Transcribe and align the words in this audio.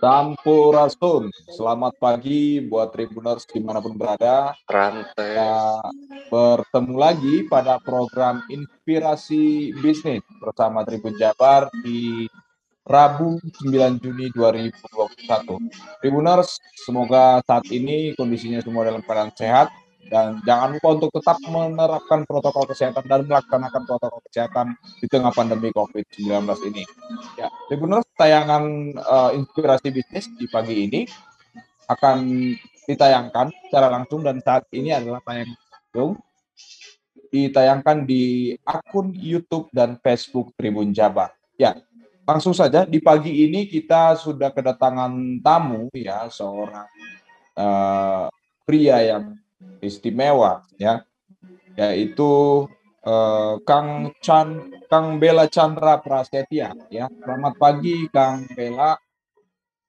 Sampurasun, 0.00 1.28
selamat 1.52 2.00
pagi 2.00 2.56
buat 2.64 2.88
Tribuners 2.88 3.44
di 3.44 3.60
mana 3.60 3.84
pun 3.84 4.00
berada. 4.00 4.56
Rantai. 4.64 5.12
Kita 5.12 5.76
bertemu 6.32 6.94
lagi 6.96 7.44
pada 7.44 7.76
program 7.84 8.40
Inspirasi 8.48 9.76
Bisnis 9.76 10.24
bersama 10.40 10.88
Tribun 10.88 11.20
Jabar 11.20 11.68
di 11.84 12.24
Rabu 12.80 13.44
9 13.44 14.00
Juni 14.00 14.32
2021. 14.32 15.68
Tribuners, 16.00 16.56
semoga 16.80 17.44
saat 17.44 17.68
ini 17.68 18.16
kondisinya 18.16 18.64
semua 18.64 18.88
dalam 18.88 19.04
keadaan 19.04 19.36
sehat, 19.36 19.68
dan 20.08 20.40
jangan 20.48 20.74
lupa 20.74 20.88
untuk 20.96 21.10
tetap 21.20 21.36
menerapkan 21.44 22.24
protokol 22.24 22.64
kesehatan 22.66 23.04
dan 23.06 23.28
melaksanakan 23.28 23.82
protokol 23.84 24.20
kesehatan 24.26 24.66
di 24.98 25.06
tengah 25.06 25.30
pandemi 25.30 25.70
COVID-19 25.70 26.48
ini. 26.72 26.82
Ya, 27.36 27.52
Tribuners, 27.68 28.08
tayangan 28.16 28.96
uh, 28.96 29.30
inspirasi 29.36 29.92
bisnis 29.92 30.26
di 30.40 30.48
pagi 30.48 30.88
ini 30.88 31.06
akan 31.90 32.18
ditayangkan 32.88 33.54
secara 33.66 33.86
langsung 33.90 34.26
dan 34.26 34.42
saat 34.42 34.66
ini 34.74 34.90
adalah 34.90 35.22
tayang 35.22 35.52
langsung 35.90 36.18
ditayangkan 37.30 38.06
di 38.06 38.54
akun 38.66 39.14
YouTube 39.14 39.70
dan 39.70 39.98
Facebook 40.02 40.50
Tribun 40.58 40.90
Jabar. 40.90 41.30
Ya, 41.54 41.78
langsung 42.26 42.54
saja 42.54 42.86
di 42.86 42.98
pagi 42.98 43.46
ini 43.46 43.66
kita 43.70 44.18
sudah 44.18 44.50
kedatangan 44.50 45.42
tamu 45.42 45.90
ya 45.94 46.26
seorang 46.30 46.86
uh, 47.58 48.26
pria 48.66 49.02
yang 49.02 49.34
istimewa 49.80 50.64
ya 50.78 51.04
yaitu 51.76 52.64
eh, 53.04 53.54
Kang 53.64 54.12
Chan 54.20 54.48
Kang 54.90 55.22
Bela 55.22 55.46
Chandra 55.46 56.02
Prasetya 56.02 56.74
ya. 56.90 57.06
Selamat 57.06 57.54
pagi 57.56 58.10
Kang 58.10 58.44
Bela. 58.52 58.98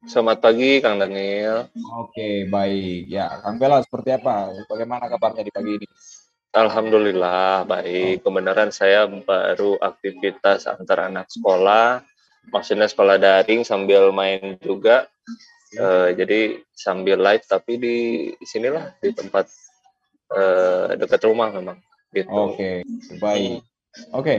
Selamat 0.02 0.42
pagi 0.42 0.82
Kang 0.82 0.98
Daniel. 0.98 1.70
Oke, 1.94 2.50
baik. 2.50 3.06
Ya, 3.06 3.38
Kang 3.42 3.62
Bela 3.62 3.82
seperti 3.86 4.18
apa? 4.18 4.50
Bagaimana 4.66 5.06
kabarnya 5.10 5.46
di 5.46 5.54
pagi 5.54 5.78
ini? 5.78 5.88
Alhamdulillah 6.52 7.64
baik. 7.66 8.26
Kebenaran 8.26 8.70
saya 8.70 9.06
baru 9.08 9.78
aktivitas 9.78 10.68
antar 10.68 11.08
anak 11.10 11.30
sekolah, 11.30 12.04
maksudnya 12.50 12.90
sekolah 12.90 13.22
daring 13.22 13.66
sambil 13.66 14.10
main 14.14 14.58
juga. 14.62 15.10
Uh, 15.72 16.12
jadi 16.12 16.60
sambil 16.76 17.16
live 17.16 17.48
tapi 17.48 17.80
di 17.80 17.98
sinilah 18.44 18.92
di 19.00 19.16
tempat 19.16 19.48
uh, 20.32 20.96
dekat 20.96 21.22
rumah 21.28 21.52
memang. 21.52 21.78
Gitu. 22.12 22.28
Oke, 22.28 22.84
okay, 22.84 23.18
baik. 23.20 23.64
Oke, 24.12 24.16
okay. 24.16 24.38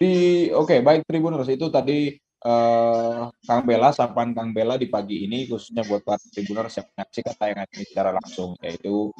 di 0.00 0.12
oke 0.52 0.68
okay, 0.68 0.78
baik 0.80 1.04
Tribuners 1.04 1.48
itu 1.48 1.68
tadi 1.68 2.12
uh, 2.44 3.28
Kang 3.44 3.64
Bella, 3.64 3.92
sapaan 3.92 4.36
Kang 4.36 4.52
Bella 4.52 4.76
di 4.76 4.88
pagi 4.88 5.24
ini 5.24 5.48
khususnya 5.48 5.84
buat 5.88 6.04
para 6.04 6.20
Tribuners 6.20 6.76
yang 6.76 6.86
menyaksikan 6.92 7.34
tayangan 7.36 7.68
ini 7.72 7.84
secara 7.88 8.10
langsung 8.12 8.56
yaitu 8.60 9.12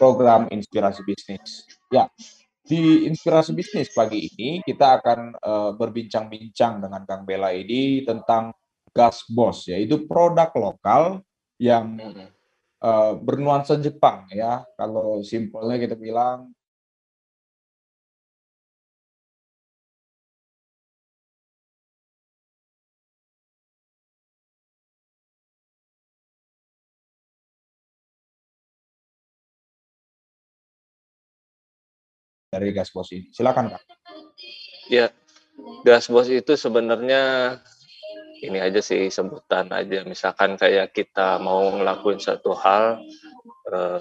program 0.00 0.48
Inspirasi 0.48 1.04
Bisnis. 1.04 1.68
Ya, 1.92 2.08
di 2.64 3.06
Inspirasi 3.06 3.52
Bisnis 3.52 3.92
pagi 3.92 4.32
ini 4.32 4.64
kita 4.64 5.00
akan 5.00 5.36
uh, 5.38 5.70
berbincang-bincang 5.76 6.82
dengan 6.82 7.04
Kang 7.04 7.24
Bella 7.28 7.52
ini 7.52 8.02
tentang 8.04 8.52
gas 8.96 9.28
bos 9.28 9.68
yaitu 9.68 10.08
produk 10.08 10.48
lokal 10.56 11.20
yang 11.60 11.96
uh, 12.86 13.12
bernuansa 13.18 13.74
Jepang 13.82 14.30
ya 14.30 14.62
kalau 14.78 15.18
simpelnya 15.26 15.76
kita 15.82 15.98
bilang 15.98 16.54
dari 32.56 32.72
gas 32.72 32.88
bos 32.88 33.12
ini. 33.12 33.28
Silakan 33.34 33.68
Kak. 33.74 33.82
Ya, 34.88 35.12
gas 35.84 36.08
bos 36.08 36.30
itu 36.32 36.56
sebenarnya 36.56 37.52
ini 38.46 38.62
aja 38.62 38.78
sih 38.78 39.10
sebutan 39.10 39.66
aja. 39.74 40.06
Misalkan 40.06 40.54
kayak 40.54 40.94
kita 40.94 41.42
mau 41.42 41.66
ngelakuin 41.74 42.22
satu 42.22 42.54
hal 42.54 43.02
uh, 43.74 43.98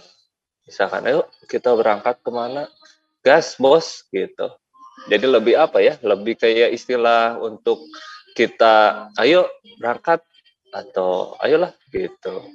misalkan 0.69 1.05
ayo 1.09 1.25
kita 1.49 1.73
berangkat 1.73 2.21
ke 2.21 2.29
mana? 2.29 2.69
Gas 3.25 3.57
bos 3.57 4.05
gitu. 4.13 4.53
Jadi 5.09 5.25
lebih 5.25 5.57
apa 5.57 5.81
ya 5.81 5.97
lebih 6.05 6.37
kayak 6.37 6.71
istilah 6.71 7.41
untuk 7.41 7.81
kita 8.37 9.09
ayo 9.17 9.49
berangkat 9.81 10.21
atau 10.69 11.33
ayolah 11.41 11.73
gitu. 11.89 12.45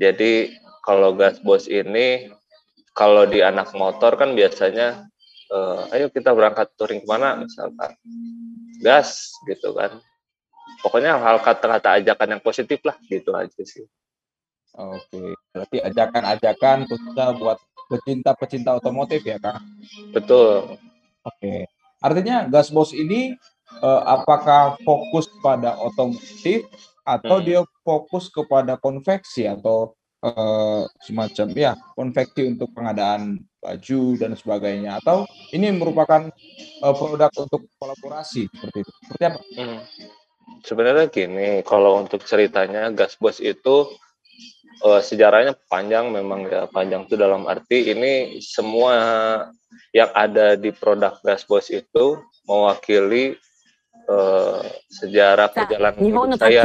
Jadi 0.00 0.56
kalau 0.80 1.12
gas 1.12 1.36
bos 1.44 1.68
ini 1.68 2.32
kalau 2.96 3.28
di 3.28 3.44
anak 3.44 3.76
motor 3.76 4.16
kan 4.16 4.32
biasanya 4.32 5.04
uh, 5.52 5.84
ayo 5.92 6.08
kita 6.08 6.32
berangkat 6.32 6.72
touring 6.80 7.04
ke 7.04 7.08
mana? 7.08 7.36
misalkan. 7.36 7.92
Gas 8.80 9.36
gitu 9.44 9.76
kan 9.76 10.00
pokoknya 10.80 11.16
hal 11.20 11.40
kata-kata 11.40 12.00
ajakan 12.00 12.36
yang 12.36 12.42
positif 12.42 12.80
lah 12.84 12.96
gitu 13.06 13.32
aja 13.36 13.62
sih. 13.62 13.84
Oke 14.74 15.34
berarti 15.50 15.78
ajakan-ajakan 15.82 16.86
khususnya 16.86 17.26
buat 17.36 17.58
pecinta-pecinta 17.90 18.78
otomotif 18.78 19.20
ya 19.26 19.36
kak? 19.38 19.60
Betul. 20.14 20.78
Oke 21.26 21.68
artinya 22.00 22.48
gas 22.48 22.72
bos 22.72 22.96
ini 22.96 23.36
eh, 23.82 24.02
apakah 24.08 24.80
fokus 24.80 25.28
pada 25.44 25.76
otomotif 25.76 26.64
atau 27.04 27.36
hmm. 27.40 27.44
dia 27.44 27.60
fokus 27.84 28.30
kepada 28.30 28.78
konveksi 28.80 29.50
atau 29.50 29.92
eh, 30.22 30.82
semacam 31.04 31.46
ya 31.52 31.72
konveksi 31.98 32.46
untuk 32.46 32.70
pengadaan 32.72 33.42
baju 33.60 34.02
dan 34.16 34.32
sebagainya? 34.38 35.02
Atau 35.04 35.28
ini 35.52 35.68
merupakan 35.68 36.32
uh, 36.80 36.94
produk 36.96 37.28
untuk 37.36 37.68
kolaborasi 37.76 38.48
seperti 38.48 38.76
itu? 38.80 38.90
Seperti 39.04 39.24
apa? 39.28 39.40
Hmm 39.58 39.80
sebenarnya 40.64 41.06
gini, 41.08 41.62
kalau 41.64 42.00
untuk 42.00 42.24
ceritanya 42.24 42.90
gas 42.92 43.16
bos 43.16 43.38
itu 43.38 43.88
uh, 44.84 45.00
sejarahnya 45.00 45.56
panjang 45.68 46.12
memang 46.12 46.48
ya 46.48 46.66
panjang 46.68 47.06
itu 47.06 47.14
dalam 47.16 47.44
arti 47.46 47.92
ini 47.92 48.38
semua 48.40 48.94
yang 49.94 50.10
ada 50.14 50.54
di 50.56 50.70
produk 50.72 51.18
gas 51.22 51.44
bos 51.44 51.68
itu 51.70 52.18
mewakili 52.46 53.36
uh, 54.10 54.62
sejarah 54.90 55.50
perjalanan 55.52 55.98
hidup 55.98 56.40
saya. 56.40 56.62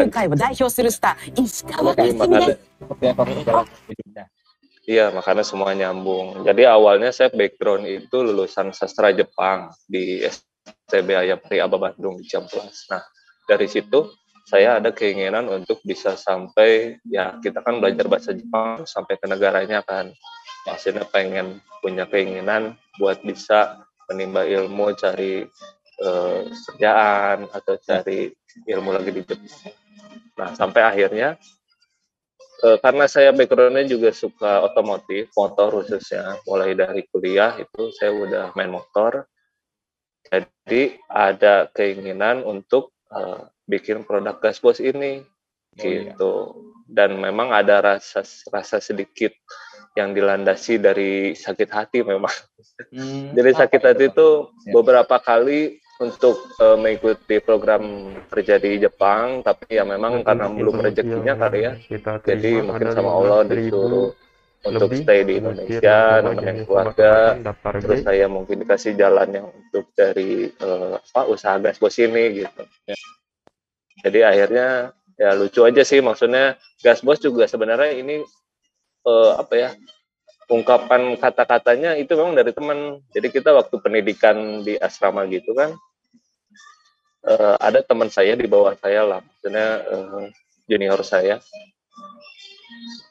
Iya, 4.85 5.09
makanya 5.09 5.41
semua 5.41 5.73
nyambung. 5.73 6.45
Jadi 6.45 6.61
awalnya 6.69 7.09
saya 7.09 7.33
background 7.33 7.89
itu 7.89 8.21
lulusan 8.21 8.69
sastra 8.69 9.09
Jepang 9.09 9.73
di 9.89 10.21
STB 10.21 11.09
Ayapri 11.25 11.57
Aba 11.57 11.81
Bandung 11.81 12.21
di 12.21 12.29
Ciamplas. 12.29 12.85
Nah, 12.93 13.01
dari 13.45 13.69
situ 13.69 14.09
saya 14.45 14.77
ada 14.77 14.93
keinginan 14.93 15.49
untuk 15.49 15.81
bisa 15.81 16.13
sampai 16.13 17.01
ya 17.09 17.41
kita 17.41 17.65
kan 17.65 17.81
belajar 17.81 18.05
bahasa 18.05 18.29
Jepang 18.29 18.85
sampai 18.85 19.17
ke 19.17 19.25
negaranya 19.25 19.81
kan. 19.81 20.13
Maksudnya 20.69 21.05
pengen 21.09 21.61
punya 21.81 22.05
keinginan 22.05 22.77
buat 23.01 23.25
bisa 23.25 23.85
menimba 24.09 24.45
ilmu 24.45 24.93
cari 24.97 25.45
eh, 26.01 26.41
kerjaan 26.45 27.49
atau 27.49 27.73
cari 27.81 28.29
ilmu 28.69 28.89
lagi 28.93 29.11
di 29.13 29.21
Jepang 29.25 29.73
nah 30.35 30.51
sampai 30.51 30.83
akhirnya 30.83 31.39
eh, 32.63 32.77
karena 32.83 33.07
saya 33.07 33.31
backgroundnya 33.31 33.87
juga 33.87 34.11
suka 34.11 34.67
otomotif 34.67 35.31
motor 35.33 35.81
khususnya 35.81 36.37
mulai 36.43 36.75
dari 36.75 37.07
kuliah 37.07 37.55
itu 37.55 37.91
saya 37.95 38.11
udah 38.13 38.45
main 38.53 38.71
motor. 38.71 39.25
Jadi 40.25 40.97
ada 41.05 41.69
keinginan 41.69 42.41
untuk 42.41 42.94
uh, 43.15 43.47
bikin 43.65 44.03
produk 44.03 44.37
gasbos 44.37 44.83
ini 44.83 45.23
oh, 45.23 45.81
iya. 45.81 46.11
gitu 46.11 46.33
iya. 46.51 46.91
dan 46.91 47.17
memang 47.17 47.55
ada 47.55 47.81
rasa 47.81 48.21
rasa 48.51 48.77
sedikit 48.83 49.31
yang 49.95 50.11
dilandasi 50.11 50.75
dari 50.77 51.31
sakit 51.33 51.69
hati 51.71 52.03
memang 52.03 52.31
hmm, 52.91 53.31
jadi 53.31 53.65
sakit 53.65 53.81
hati 53.81 54.05
itu 54.11 54.51
ya. 54.67 54.71
beberapa 54.75 55.15
kali 55.23 55.79
untuk 55.95 56.35
uh, 56.59 56.75
mengikuti 56.75 57.39
program 57.39 58.11
kerja 58.27 58.59
di 58.59 58.83
Jepang 58.83 59.39
tapi 59.39 59.79
ya 59.79 59.87
memang 59.87 60.27
karena 60.27 60.51
belum 60.51 60.83
rezekinya 60.83 61.39
kali 61.39 61.59
ya 61.63 61.73
jadi 62.27 62.59
mungkin 62.59 62.91
sama 62.91 63.11
Allah 63.15 63.47
disuruh 63.47 64.11
untuk 64.65 64.89
stay 64.97 65.21
di 65.23 65.37
Indonesia 65.37 66.19
nemenin 66.25 66.65
keluarga 66.65 67.37
terus 67.81 68.01
saya 68.01 68.25
mungkin 68.25 68.65
dikasih 68.65 68.97
jalannya 68.97 69.45
untuk 69.45 69.93
dari 69.93 70.49
uh, 70.61 70.97
apa 70.97 71.21
usaha 71.29 71.55
gasbos 71.61 71.95
ini 72.01 72.43
gitu. 72.43 72.63
Ya. 72.89 72.97
Jadi 74.05 74.19
akhirnya 74.25 74.67
ya 75.15 75.31
lucu 75.37 75.63
aja 75.63 75.83
sih 75.85 76.03
maksudnya 76.03 76.59
gas 76.83 76.99
bos 76.99 77.21
juga 77.23 77.47
sebenarnya 77.47 77.95
ini 77.95 78.25
uh, 79.07 79.39
apa 79.39 79.53
ya 79.55 79.69
ungkapan 80.51 81.15
kata-katanya 81.17 81.95
itu 81.95 82.13
memang 82.17 82.35
dari 82.35 82.51
teman. 82.51 82.99
Jadi 83.13 83.27
kita 83.29 83.53
waktu 83.53 83.75
pendidikan 83.79 84.65
di 84.65 84.75
asrama 84.75 85.23
gitu 85.29 85.55
kan 85.55 85.73
uh, 87.25 87.55
ada 87.57 87.81
teman 87.81 88.07
saya 88.13 88.37
di 88.37 88.45
bawah 88.45 88.73
saya 88.77 89.01
lah 89.03 89.19
maksudnya 89.21 89.67
uh, 89.89 90.25
junior 90.69 91.01
saya 91.01 91.41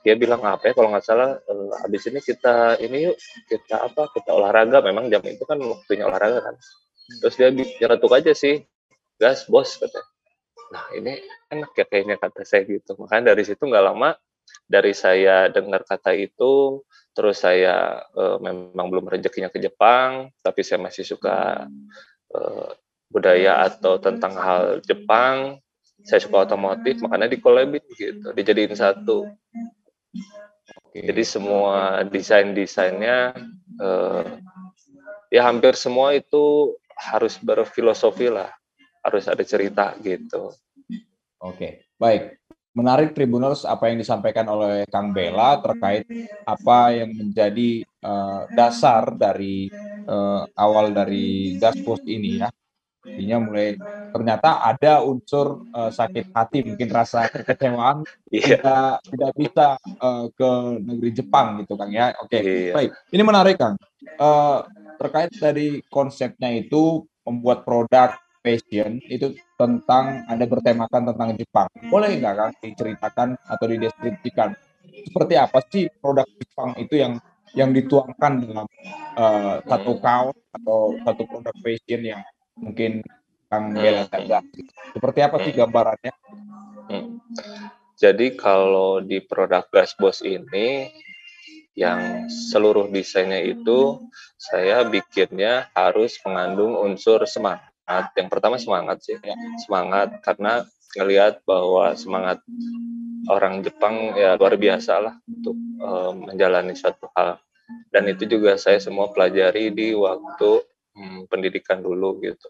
dia 0.04 0.14
bilang 0.14 0.42
apa 0.44 0.70
ya 0.70 0.72
kalau 0.76 0.92
nggak 0.92 1.04
salah 1.04 1.38
uh, 1.38 1.72
habis 1.80 2.04
ini 2.10 2.20
kita 2.20 2.78
ini 2.80 3.10
yuk 3.10 3.16
kita 3.48 3.88
apa 3.88 4.10
kita 4.12 4.30
olahraga. 4.34 4.80
Memang 4.84 5.08
jam 5.08 5.22
itu 5.24 5.42
kan 5.46 5.58
waktunya 5.58 6.04
olahraga 6.06 6.52
kan. 6.52 6.56
Terus 7.20 7.34
dia 7.36 7.48
nyeletuk 7.52 8.12
aja 8.12 8.32
sih 8.32 8.64
gas 9.20 9.46
bos 9.48 9.76
katanya. 9.80 10.08
Nah 10.72 10.84
ini 10.96 11.22
enak 11.52 11.70
ya 11.76 11.84
kayaknya 11.86 12.16
kata 12.18 12.42
saya 12.42 12.66
gitu. 12.66 12.96
Makanya 12.98 13.32
dari 13.34 13.42
situ 13.46 13.62
nggak 13.62 13.84
lama 13.84 14.16
dari 14.64 14.92
saya 14.96 15.48
dengar 15.52 15.84
kata 15.84 16.16
itu 16.16 16.84
terus 17.14 17.40
saya 17.44 18.02
uh, 18.16 18.36
memang 18.42 18.90
belum 18.90 19.06
rezekinya 19.08 19.48
ke 19.48 19.62
Jepang 19.62 20.32
tapi 20.42 20.60
saya 20.66 20.82
masih 20.82 21.04
suka 21.06 21.68
uh, 22.34 22.68
budaya 23.08 23.62
atau 23.70 24.00
tentang 24.02 24.34
hal 24.34 24.62
Jepang 24.82 25.62
saya 26.04 26.20
suka 26.20 26.44
otomotif 26.44 27.00
makanya 27.00 27.32
di 27.32 27.40
collabin 27.40 27.82
gitu 27.96 28.30
dijadiin 28.36 28.76
satu. 28.76 29.24
Jadi 30.94 31.24
semua 31.26 32.04
desain 32.06 32.54
desainnya 32.54 33.34
uh, 33.82 34.22
ya 35.32 35.48
hampir 35.50 35.74
semua 35.74 36.14
itu 36.14 36.76
harus 36.94 37.34
berfilosofi 37.42 38.30
lah 38.30 38.52
harus 39.02 39.26
ada 39.26 39.42
cerita 39.42 39.96
gitu. 40.04 40.52
Oke 41.42 41.90
baik. 41.98 42.38
Menarik 42.74 43.14
Tribuners 43.14 43.62
apa 43.62 43.86
yang 43.86 44.02
disampaikan 44.02 44.50
oleh 44.50 44.82
Kang 44.90 45.14
Bella 45.14 45.62
terkait 45.62 46.10
apa 46.42 46.90
yang 46.90 47.14
menjadi 47.14 47.86
uh, 48.02 48.50
dasar 48.50 49.14
dari 49.14 49.70
uh, 50.10 50.42
awal 50.58 50.90
dari 50.90 51.54
Gaspos 51.54 52.02
ini 52.02 52.42
ya. 52.42 52.50
Intinya 53.04 53.38
mulai 53.44 53.76
ternyata 54.10 54.64
ada 54.64 55.04
unsur 55.04 55.68
uh, 55.76 55.92
sakit 55.92 56.32
hati, 56.32 56.64
mungkin 56.64 56.88
rasa 56.88 57.28
kekecewaan 57.28 58.08
yeah. 58.32 58.56
tidak 58.56 58.88
tidak 59.12 59.30
bisa 59.36 59.66
uh, 60.00 60.26
ke 60.32 60.50
negeri 60.80 61.10
Jepang 61.12 61.60
gitu 61.60 61.76
Kang 61.76 61.92
ya. 61.92 62.16
Oke, 62.24 62.40
okay. 62.40 62.42
yeah. 62.72 62.74
baik. 62.74 62.90
Ini 63.12 63.22
menarik 63.22 63.56
Kang. 63.60 63.76
Uh, 64.16 64.64
terkait 64.96 65.30
dari 65.36 65.84
konsepnya 65.92 66.48
itu 66.54 67.04
membuat 67.28 67.64
produk 67.64 68.16
fashion 68.44 69.00
itu 69.08 69.32
tentang 69.56 70.28
ada 70.28 70.44
bertemakan 70.44 71.12
tentang 71.12 71.28
Jepang. 71.36 71.68
Boleh 71.88 72.12
nggak 72.20 72.34
kan 72.36 72.50
diceritakan 72.60 73.28
atau 73.48 73.66
dideskripsikan 73.68 74.52
seperti 75.04 75.34
apa 75.40 75.58
sih 75.72 75.88
produk 76.00 76.28
Jepang 76.36 76.76
itu 76.76 77.00
yang 77.00 77.16
yang 77.54 77.70
dituangkan 77.70 78.44
dalam 78.44 78.66
uh, 79.14 79.62
satu 79.62 79.92
kaos 80.02 80.36
atau 80.50 80.98
satu 81.06 81.22
produk 81.24 81.54
fashion 81.62 82.02
yang 82.02 82.20
mungkin 82.58 83.04
Kang 83.50 83.74
Bela 83.74 84.08
tegak. 84.10 84.44
Seperti 84.96 85.18
apa 85.22 85.36
sih 85.42 85.52
gambarannya? 85.54 86.12
Hmm. 86.90 87.22
Jadi 87.94 88.34
kalau 88.34 88.98
di 88.98 89.22
produk 89.22 89.62
Gas 89.70 89.94
Boss 89.94 90.20
ini 90.26 90.90
yang 91.74 92.26
seluruh 92.30 92.90
desainnya 92.90 93.42
itu 93.42 94.02
saya 94.38 94.82
bikinnya 94.86 95.70
harus 95.74 96.18
mengandung 96.26 96.78
unsur 96.78 97.22
semangat 97.26 97.74
semangat. 97.84 98.04
Yang 98.16 98.28
pertama 98.32 98.56
semangat 98.56 98.98
sih, 99.04 99.16
ya. 99.20 99.36
semangat 99.60 100.08
karena 100.24 100.64
ngelihat 100.96 101.44
bahwa 101.44 101.92
semangat 101.94 102.40
orang 103.28 103.60
Jepang 103.60 104.16
ya 104.16 104.40
luar 104.40 104.56
biasa 104.56 104.92
lah 105.00 105.14
untuk 105.28 105.56
um, 105.80 106.32
menjalani 106.32 106.72
suatu 106.72 107.12
hal. 107.12 107.36
Dan 107.92 108.08
itu 108.08 108.24
juga 108.28 108.56
saya 108.56 108.80
semua 108.80 109.12
pelajari 109.12 109.72
di 109.72 109.92
waktu 109.96 110.64
um, 110.96 111.26
pendidikan 111.30 111.82
dulu 111.82 112.18
gitu. 112.22 112.48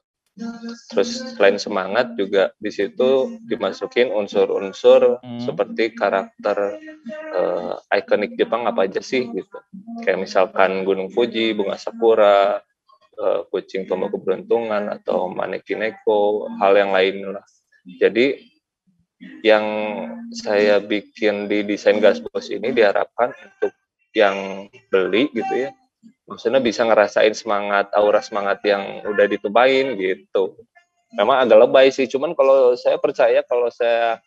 Terus 0.90 1.38
selain 1.38 1.62
semangat 1.62 2.18
juga 2.18 2.50
di 2.58 2.66
situ 2.74 3.38
dimasukin 3.46 4.10
unsur-unsur 4.10 5.22
hmm. 5.22 5.46
seperti 5.46 5.94
karakter 5.94 6.82
uh, 7.30 7.78
ikonik 7.94 8.34
Jepang 8.34 8.66
apa 8.66 8.90
aja 8.90 8.98
sih 8.98 9.30
gitu. 9.30 9.58
Kayak 10.02 10.26
misalkan 10.26 10.82
Gunung 10.82 11.14
Fuji, 11.14 11.54
bunga 11.54 11.78
sakura, 11.78 12.58
uh, 13.18 13.40
kucing 13.50 13.86
tombak 13.86 14.10
keberuntungan 14.10 14.90
atau 14.90 15.30
manekineko 15.30 16.50
hal 16.58 16.74
yang 16.74 16.90
lain 16.90 17.38
lah 17.38 17.44
jadi 17.86 18.40
yang 19.44 19.66
saya 20.34 20.82
bikin 20.82 21.46
di 21.46 21.62
desain 21.64 22.02
gas 22.02 22.20
bos 22.20 22.50
ini 22.50 22.74
diharapkan 22.74 23.32
untuk 23.32 23.72
yang 24.16 24.68
beli 24.90 25.30
gitu 25.32 25.68
ya 25.68 25.70
maksudnya 26.24 26.60
bisa 26.60 26.84
ngerasain 26.84 27.32
semangat 27.36 27.92
aura 27.92 28.20
semangat 28.24 28.64
yang 28.64 29.04
udah 29.04 29.26
ditubahin 29.28 29.96
gitu. 29.96 30.56
Memang 31.14 31.46
agak 31.46 31.68
lebay 31.68 31.94
sih 31.94 32.10
cuman 32.10 32.34
kalau 32.34 32.74
saya 32.74 32.98
percaya 32.98 33.44
kalau 33.46 33.70
saya 33.70 34.18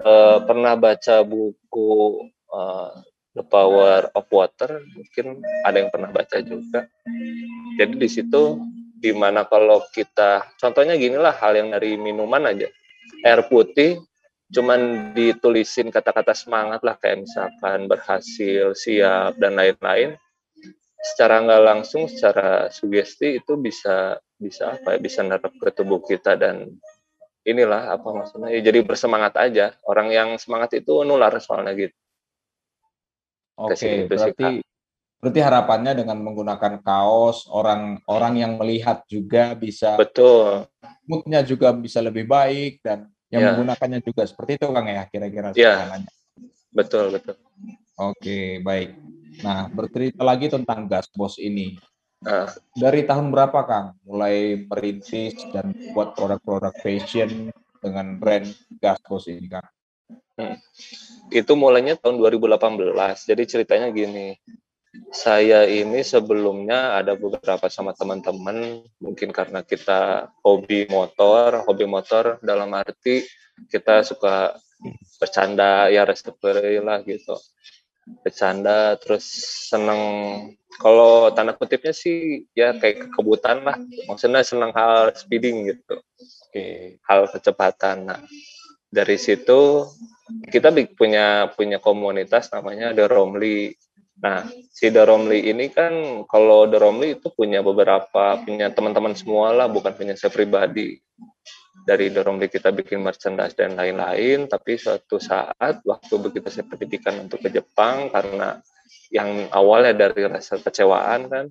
uh, 0.00 0.38
pernah 0.46 0.72
baca 0.78 1.20
buku 1.26 2.24
uh, 2.48 2.92
The 3.32 3.44
Power 3.44 4.12
of 4.12 4.28
Water 4.28 4.80
mungkin 4.92 5.40
ada 5.64 5.76
yang 5.76 5.90
pernah 5.92 6.08
baca 6.12 6.38
juga. 6.40 6.88
Jadi 7.76 7.94
di 7.98 8.08
situ 8.08 8.60
di 9.02 9.10
mana 9.10 9.42
kalau 9.44 9.82
kita 9.90 10.54
contohnya 10.56 10.94
gini 10.94 11.18
lah 11.18 11.34
hal 11.34 11.58
yang 11.58 11.74
dari 11.74 11.98
minuman 11.98 12.46
aja. 12.46 12.70
Air 13.26 13.50
putih 13.50 13.98
cuman 14.52 15.12
ditulisin 15.16 15.88
kata-kata 15.88 16.36
semangat 16.36 16.84
lah 16.84 16.94
kayak 17.00 17.24
misalkan 17.24 17.88
berhasil 17.88 18.76
siap 18.76 19.40
dan 19.40 19.56
lain-lain 19.56 20.20
secara 21.02 21.42
nggak 21.42 21.62
langsung 21.66 22.06
secara 22.06 22.70
sugesti 22.70 23.42
itu 23.42 23.58
bisa 23.58 24.22
bisa 24.38 24.78
apa 24.78 24.94
ya 24.94 24.98
bisa 25.02 25.26
nerap 25.26 25.50
ke 25.50 25.68
tubuh 25.74 25.98
kita 25.98 26.38
dan 26.38 26.70
inilah 27.42 27.98
apa 27.98 28.06
maksudnya 28.14 28.54
ya 28.54 28.62
jadi 28.62 28.86
bersemangat 28.86 29.34
aja. 29.34 29.74
Orang 29.82 30.14
yang 30.14 30.38
semangat 30.38 30.78
itu 30.78 31.02
nular 31.02 31.34
soalnya 31.42 31.74
gitu. 31.74 31.96
Oke, 33.58 33.74
okay, 33.74 34.06
berarti 34.06 34.62
berarti 35.22 35.40
harapannya 35.42 36.02
dengan 36.02 36.18
menggunakan 36.18 36.82
kaos 36.82 37.46
orang 37.46 38.02
orang 38.10 38.34
yang 38.38 38.52
melihat 38.58 39.06
juga 39.06 39.54
bisa 39.54 39.94
betul. 39.94 40.66
moodnya 41.06 41.46
juga 41.46 41.70
bisa 41.70 42.02
lebih 42.02 42.26
baik 42.26 42.82
dan 42.82 43.06
yang 43.30 43.46
yeah. 43.46 43.48
menggunakannya 43.54 44.02
juga 44.02 44.26
seperti 44.26 44.58
itu 44.58 44.66
Kang 44.74 44.90
ya 44.90 45.06
kira-kira 45.06 45.54
yeah. 45.54 46.02
betul 46.74 47.14
betul. 47.14 47.38
Oke 48.02 48.18
okay, 48.18 48.46
baik 48.66 48.98
nah 49.40 49.72
bercerita 49.72 50.20
lagi 50.20 50.52
tentang 50.52 50.84
gas 50.84 51.08
bos 51.16 51.40
ini 51.40 51.80
uh. 52.28 52.50
dari 52.76 53.08
tahun 53.08 53.32
berapa 53.32 53.60
Kang 53.64 53.86
mulai 54.04 54.68
merintis 54.68 55.40
dan 55.56 55.72
buat 55.96 56.12
produk-produk 56.12 56.76
fashion 56.84 57.48
dengan 57.80 58.20
brand 58.20 58.46
gas 58.76 59.00
bos 59.08 59.24
ini 59.32 59.48
Kang 59.48 59.64
Hmm. 60.32 60.56
Itu 61.28 61.52
mulainya 61.60 62.00
tahun 62.00 62.16
2018. 62.16 63.28
Jadi 63.28 63.42
ceritanya 63.44 63.92
gini, 63.92 64.32
saya 65.12 65.68
ini 65.68 66.00
sebelumnya 66.00 66.96
ada 67.00 67.16
beberapa 67.16 67.68
sama 67.68 67.92
teman-teman, 67.92 68.80
mungkin 69.00 69.28
karena 69.32 69.60
kita 69.64 70.32
hobi 70.40 70.88
motor, 70.88 71.64
hobi 71.68 71.84
motor 71.84 72.40
dalam 72.40 72.72
arti 72.72 73.24
kita 73.68 74.00
suka 74.04 74.56
bercanda 75.20 75.92
ya 75.92 76.08
restoperi 76.08 76.80
lah 76.80 77.04
gitu. 77.04 77.36
Bercanda 78.02 78.98
terus 78.98 79.22
seneng 79.70 80.00
kalau 80.82 81.30
tanda 81.30 81.54
kutipnya 81.54 81.94
sih 81.94 82.48
ya 82.56 82.74
kayak 82.74 83.08
kekebutan 83.08 83.62
lah. 83.62 83.78
Maksudnya 84.10 84.42
seneng 84.42 84.74
hal 84.74 85.14
speeding 85.14 85.70
gitu. 85.70 86.02
Oke, 86.48 86.98
hal 87.06 87.30
kecepatan. 87.30 88.10
Nah, 88.10 88.20
dari 88.92 89.16
situ 89.16 89.86
kita 90.50 90.74
punya 90.96 91.48
punya 91.54 91.78
komunitas 91.78 92.50
namanya 92.50 92.92
The 92.92 93.06
Romli. 93.06 93.72
Nah, 94.22 94.46
si 94.70 94.86
The 94.94 95.02
Romli 95.02 95.50
ini 95.50 95.66
kan 95.66 96.22
kalau 96.30 96.70
The 96.70 96.78
Romli 96.78 97.18
itu 97.18 97.26
punya 97.34 97.58
beberapa 97.58 98.38
punya 98.38 98.70
teman-teman 98.70 99.18
semua 99.18 99.50
lah, 99.50 99.66
bukan 99.66 99.90
punya 99.98 100.14
saya 100.14 100.30
pribadi. 100.30 100.94
Dari 101.82 102.06
The 102.14 102.22
Romli 102.22 102.46
kita 102.46 102.70
bikin 102.70 103.02
merchandise 103.02 103.58
dan 103.58 103.74
lain-lain, 103.74 104.46
tapi 104.46 104.78
suatu 104.78 105.18
saat 105.18 105.82
waktu 105.82 106.14
begitu 106.22 106.46
saya 106.54 106.70
pendidikan 106.70 107.18
untuk 107.18 107.42
ke 107.42 107.50
Jepang 107.50 108.14
karena 108.14 108.62
yang 109.10 109.50
awalnya 109.50 110.06
dari 110.06 110.22
rasa 110.30 110.62
kecewaan 110.62 111.26
kan, 111.26 111.44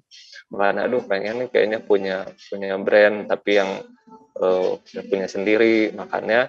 makanya 0.48 0.88
aduh 0.88 1.04
pengen 1.04 1.44
nih 1.44 1.50
kayaknya 1.51 1.80
punya 1.84 2.24
punya 2.48 2.80
brand 2.80 3.28
tapi 3.28 3.60
yang 3.60 3.84
uh, 4.40 4.80
punya 5.12 5.28
sendiri, 5.28 5.92
makanya 5.92 6.48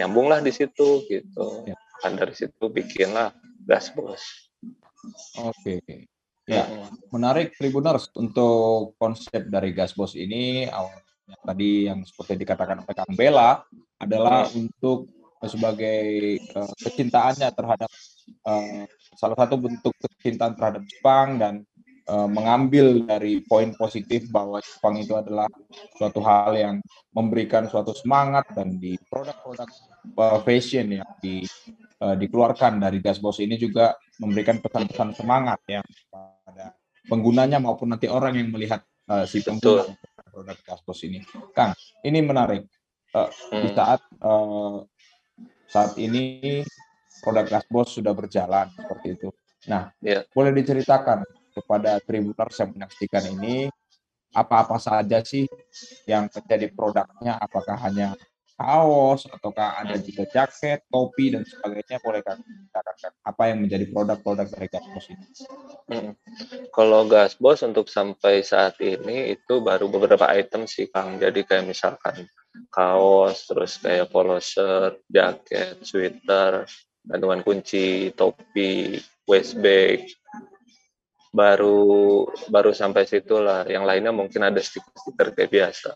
nyambunglah 0.00 0.40
di 0.40 0.48
situ 0.48 1.04
gitu. 1.04 1.68
Kan 2.00 2.16
dari 2.16 2.32
situ 2.32 2.72
bikinlah 2.72 3.36
gas 3.68 3.92
bos 3.92 4.51
oke 5.42 5.76
ya 6.46 6.66
menarik 7.14 7.54
Tribuners 7.54 8.10
untuk 8.18 8.98
konsep 8.98 9.46
dari 9.46 9.70
gas 9.70 9.94
bos 9.94 10.18
ini 10.18 10.66
awalnya 10.66 11.38
tadi 11.46 11.86
yang 11.86 12.02
seperti 12.02 12.42
dikatakan 12.42 12.82
oleh 12.82 12.94
Kang 12.94 13.14
Bella 13.14 13.62
adalah 14.02 14.50
untuk 14.52 15.10
sebagai 15.42 16.38
uh, 16.54 16.70
kecintaannya 16.78 17.50
terhadap 17.50 17.90
uh, 18.46 18.86
salah 19.18 19.36
satu 19.38 19.58
bentuk 19.58 19.90
kecintaan 20.18 20.54
terhadap 20.54 20.82
Jepang 20.86 21.38
dan 21.38 21.66
uh, 22.08 22.28
mengambil 22.30 23.04
dari 23.06 23.42
poin 23.46 23.74
positif 23.76 24.26
bahwa 24.32 24.58
Jepang 24.62 24.98
itu 24.98 25.14
adalah 25.14 25.46
suatu 25.98 26.22
hal 26.22 26.54
yang 26.56 26.76
memberikan 27.14 27.68
suatu 27.70 27.94
semangat 27.94 28.50
dan 28.56 28.78
di 28.78 28.98
produk-produk 29.10 29.68
uh, 30.18 30.38
fashion 30.42 30.98
yang 31.02 31.08
di, 31.22 31.46
uh, 32.02 32.16
dikeluarkan 32.18 32.82
dari 32.82 32.98
Gasbos 32.98 33.38
ini 33.42 33.58
juga 33.60 33.94
memberikan 34.18 34.58
pesan-pesan 34.58 35.14
semangat 35.18 35.60
ya 35.68 35.80
pada 36.10 36.74
penggunanya 37.06 37.58
maupun 37.58 37.90
nanti 37.94 38.06
orang 38.06 38.38
yang 38.38 38.48
melihat 38.50 38.82
uh, 39.10 39.26
si 39.26 39.42
pengguna 39.42 39.86
produk 40.32 40.58
Gasbos 40.64 41.04
ini. 41.04 41.20
Kang, 41.52 41.76
ini 42.06 42.18
menarik. 42.24 42.64
Uh, 43.12 43.28
hmm. 43.28 43.60
Di 43.60 43.68
saat 43.76 44.00
uh, 44.24 44.80
saat 45.68 45.92
ini 46.00 46.64
produk 47.20 47.44
Gasbos 47.44 48.00
sudah 48.00 48.16
berjalan 48.16 48.72
seperti 48.72 49.20
itu. 49.20 49.28
Nah, 49.68 49.92
yeah. 50.02 50.26
boleh 50.32 50.50
diceritakan 50.56 51.22
kepada 51.52 52.00
tribuners 52.00 52.56
yang 52.58 52.70
menyaksikan 52.72 53.24
ini 53.38 53.68
apa-apa 54.32 54.80
saja 54.80 55.20
sih 55.20 55.44
yang 56.08 56.26
menjadi 56.32 56.72
produknya? 56.72 57.36
Apakah 57.36 57.76
hanya 57.84 58.16
kaos 58.56 59.26
ataukah 59.26 59.80
ada 59.82 59.96
juga 59.98 60.24
jaket, 60.28 60.84
topi 60.88 61.36
dan 61.36 61.42
sebagainya? 61.44 62.00
Boleh 62.00 62.22
kan 62.24 62.40
ceritakan 62.40 63.12
apa 63.24 63.42
yang 63.48 63.58
menjadi 63.64 63.84
produk-produk 63.92 64.46
dari 64.48 64.68
Gasbos 64.72 65.06
ini? 65.12 65.26
Hmm. 65.88 66.12
Kalau 66.72 67.04
Gasbos 67.08 67.60
untuk 67.66 67.92
sampai 67.92 68.40
saat 68.40 68.80
ini 68.80 69.36
itu 69.36 69.60
baru 69.60 69.88
beberapa 69.92 70.28
item 70.32 70.64
sih 70.64 70.88
Kang. 70.88 71.20
Jadi 71.20 71.44
kayak 71.44 71.68
misalkan 71.68 72.24
kaos, 72.72 73.48
terus 73.48 73.80
kayak 73.80 74.08
polo 74.12 74.40
shirt, 74.40 75.04
jaket, 75.08 75.80
sweater, 75.84 76.68
gantungan 77.04 77.42
kunci, 77.42 78.12
topi, 78.14 79.00
waist 79.26 79.58
bag, 79.58 80.06
baru 81.32 82.28
baru 82.52 82.70
sampai 82.76 83.08
situ 83.08 83.40
lah. 83.40 83.64
Yang 83.64 83.84
lainnya 83.88 84.12
mungkin 84.12 84.44
ada 84.44 84.60
stiker-stiker 84.60 85.32
kayak 85.32 85.50
biasa. 85.50 85.90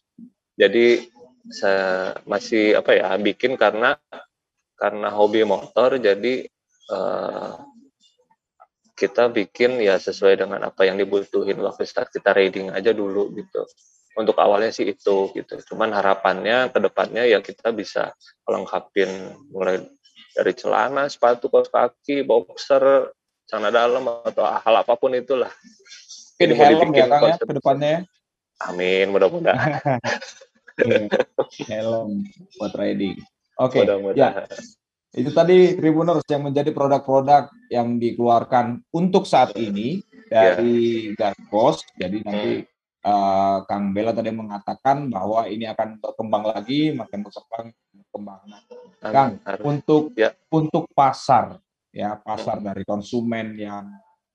Jadi 0.56 1.06
saya 1.52 2.16
masih 2.26 2.74
apa 2.74 2.96
ya 2.96 3.14
bikin 3.20 3.54
karena 3.54 3.94
karena 4.74 5.08
hobi 5.14 5.46
motor 5.46 5.96
jadi 5.96 6.44
uh, 6.90 7.54
kita 8.96 9.28
bikin 9.28 9.78
ya 9.78 10.00
sesuai 10.00 10.40
dengan 10.40 10.72
apa 10.72 10.88
yang 10.88 10.96
dibutuhin 10.96 11.60
waktu 11.60 11.84
saat 11.84 12.08
kita 12.08 12.32
riding 12.32 12.72
aja 12.72 12.96
dulu 12.96 13.28
gitu 13.36 13.62
untuk 14.16 14.36
awalnya 14.40 14.72
sih 14.72 14.88
itu 14.88 15.30
gitu 15.36 15.54
cuman 15.72 15.92
harapannya 15.92 16.72
ke 16.72 16.78
depannya 16.80 17.28
ya 17.28 17.44
kita 17.44 17.70
bisa 17.76 18.16
melengkapin 18.48 19.36
mulai 19.52 19.84
dari 20.32 20.52
celana 20.56 21.08
sepatu 21.12 21.52
kaos 21.52 21.68
kaki 21.68 22.24
boxer 22.24 23.12
celana 23.46 23.70
dalam 23.70 24.04
atau 24.26 24.44
hal 24.44 24.74
apa 24.82 24.92
pun 24.98 25.14
itulah. 25.14 25.50
Mungkin 26.36 26.50
helm 26.52 26.88
ya 26.92 27.06
Kang 27.08 27.22
ya 27.32 27.36
ke 27.40 27.54
depannya 27.56 27.88
ya? 27.88 28.00
Amin, 28.68 29.08
mudah-mudahan. 29.08 29.80
helm 31.70 32.26
buat 32.60 32.72
riding. 32.76 33.16
Oke, 33.56 33.88
okay, 33.88 34.12
ya. 34.12 34.44
Itu 35.16 35.32
tadi 35.32 35.80
Tribuners 35.80 36.28
yang 36.28 36.44
menjadi 36.44 36.76
produk-produk 36.76 37.48
yang 37.72 37.96
dikeluarkan 37.96 38.84
untuk 38.92 39.24
saat 39.24 39.56
ini 39.56 40.04
dari 40.28 41.08
yeah. 41.08 41.16
Garpos. 41.16 41.80
Jadi 41.96 42.20
nanti 42.20 42.52
uh, 43.00 43.64
Kang 43.64 43.96
Bella 43.96 44.12
tadi 44.12 44.28
mengatakan 44.28 45.08
bahwa 45.08 45.48
ini 45.48 45.64
akan 45.72 46.04
berkembang 46.04 46.52
lagi, 46.52 46.92
makin 46.92 47.24
berkembang 47.24 47.72
berkembang. 47.96 48.40
Nah, 48.44 48.60
Kang, 49.08 49.30
untuk 49.64 50.12
ya. 50.12 50.36
untuk 50.52 50.84
pasar 50.92 51.64
ya 51.96 52.20
pasar 52.20 52.60
dari 52.60 52.84
konsumen 52.84 53.56
yang 53.56 53.88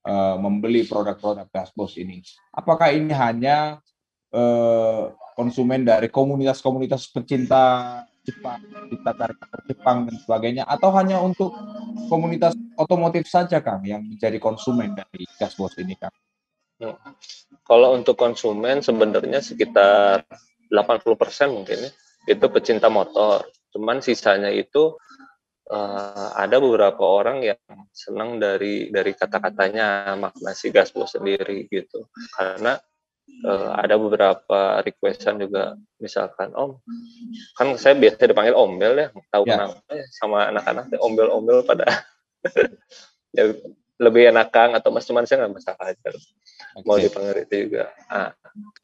uh, 0.10 0.36
membeli 0.42 0.82
produk-produk 0.90 1.46
Gasbos 1.54 1.94
ini. 2.02 2.26
Apakah 2.50 2.90
ini 2.90 3.14
hanya 3.14 3.78
uh, 4.34 5.14
konsumen 5.38 5.86
dari 5.86 6.10
komunitas-komunitas 6.10 7.14
pecinta 7.14 8.02
Jepang, 8.22 8.62
kita 8.90 9.12
tarik 9.18 9.38
Jepang 9.66 10.06
dan 10.06 10.18
sebagainya, 10.22 10.64
atau 10.70 10.94
hanya 10.94 11.18
untuk 11.22 11.58
komunitas 12.06 12.54
otomotif 12.78 13.26
saja, 13.26 13.66
Kang, 13.66 13.82
yang 13.82 14.06
menjadi 14.06 14.38
konsumen 14.38 14.94
dari 14.94 15.26
Gasbos 15.42 15.74
ini, 15.82 15.98
Kang? 15.98 16.14
Hmm. 16.82 16.98
Kalau 17.66 17.98
untuk 17.98 18.18
konsumen 18.18 18.86
sebenarnya 18.86 19.42
sekitar 19.42 20.26
80% 20.70 21.18
mungkin 21.50 21.78
ya, 21.78 21.92
itu 22.30 22.46
pecinta 22.54 22.94
motor. 22.94 23.46
Cuman 23.74 24.06
sisanya 24.06 24.54
itu 24.54 24.98
uh, 25.72 26.30
ada 26.36 26.60
beberapa 26.60 27.02
orang 27.02 27.42
yang 27.42 27.62
senang 27.96 28.38
dari 28.38 28.92
dari 28.92 29.16
kata-katanya 29.16 30.14
makna 30.20 30.52
si 30.52 30.70
Gaspo 30.70 31.08
sendiri 31.08 31.66
gitu 31.72 32.12
karena 32.36 32.78
uh, 33.48 33.72
ada 33.80 33.96
beberapa 33.96 34.84
requestan 34.84 35.40
juga 35.40 35.80
misalkan 35.98 36.52
om 36.54 36.78
kan 37.56 37.74
saya 37.80 37.96
biasa 37.96 38.28
dipanggil 38.28 38.56
ombel 38.56 38.94
ya 39.00 39.08
tahu 39.32 39.44
yeah. 39.48 39.56
kenapa 39.58 39.92
ya, 39.96 40.06
sama 40.12 40.52
anak-anak 40.52 40.86
ombel-ombel 41.00 41.64
pada 41.64 41.88
ya 43.38 43.56
lebih 44.02 44.34
enakan 44.34 44.74
atau 44.76 44.90
mas 44.90 45.06
cuman 45.06 45.30
saya 45.30 45.46
nggak 45.46 45.62
masalah 45.62 45.94
aja 45.94 46.10
okay. 46.10 46.82
mau 46.84 46.98
dipanggil 46.98 47.46
itu 47.46 47.70
juga 47.70 47.94
nah, 48.10 48.34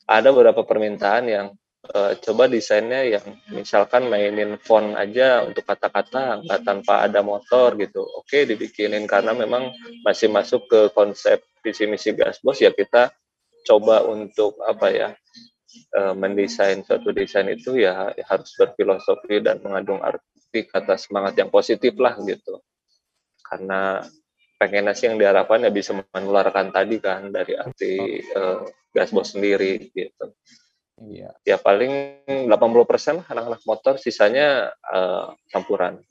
ada 0.06 0.30
beberapa 0.30 0.62
permintaan 0.62 1.26
yang 1.26 1.48
uh, 1.94 2.14
coba 2.20 2.48
desainnya 2.52 3.04
yang 3.06 3.26
misalkan 3.52 4.08
mainin 4.12 4.60
font 4.60 4.96
aja 4.96 5.44
untuk 5.44 5.64
kata-kata 5.64 6.44
nggak 6.44 6.62
tanpa 6.64 7.08
ada 7.08 7.24
motor 7.24 7.76
gitu. 7.80 8.04
Oke 8.04 8.44
dibikinin 8.48 9.08
karena 9.08 9.32
memang 9.32 9.72
masih 10.04 10.32
masuk 10.32 10.68
ke 10.68 10.82
konsep 10.92 11.44
visi 11.64 11.88
misi 11.88 12.16
gasbos 12.16 12.60
ya 12.64 12.72
kita 12.72 13.12
coba 13.68 14.08
untuk 14.08 14.60
apa 14.64 14.88
ya 14.92 15.10
uh, 16.00 16.16
mendesain 16.16 16.84
suatu 16.84 17.12
desain 17.12 17.48
itu 17.52 17.80
ya 17.80 18.12
harus 18.16 18.50
berfilosofi 18.56 19.44
dan 19.44 19.60
mengandung 19.64 20.00
arti 20.00 20.68
kata 20.68 20.96
semangat 20.96 21.36
yang 21.40 21.52
positif 21.52 21.96
lah 22.00 22.16
gitu. 22.24 22.60
Karena 23.44 24.04
pengen 24.58 24.90
nasi 24.90 25.08
yang 25.08 25.22
diharapkan 25.22 25.64
ya 25.64 25.72
bisa 25.72 25.94
menularkan 25.94 26.74
tadi 26.74 26.98
kan 26.98 27.30
dari 27.32 27.54
arti 27.54 28.20
uh, 28.36 28.66
gasbos 28.92 29.38
sendiri 29.38 29.94
gitu 29.94 30.34
Iya. 30.98 31.30
Ya 31.46 31.58
paling 31.62 32.26
80% 32.26 33.22
anak-anak 33.30 33.62
motor, 33.70 34.02
sisanya 34.02 34.74
uh, 34.90 35.38
campuran. 35.54 36.02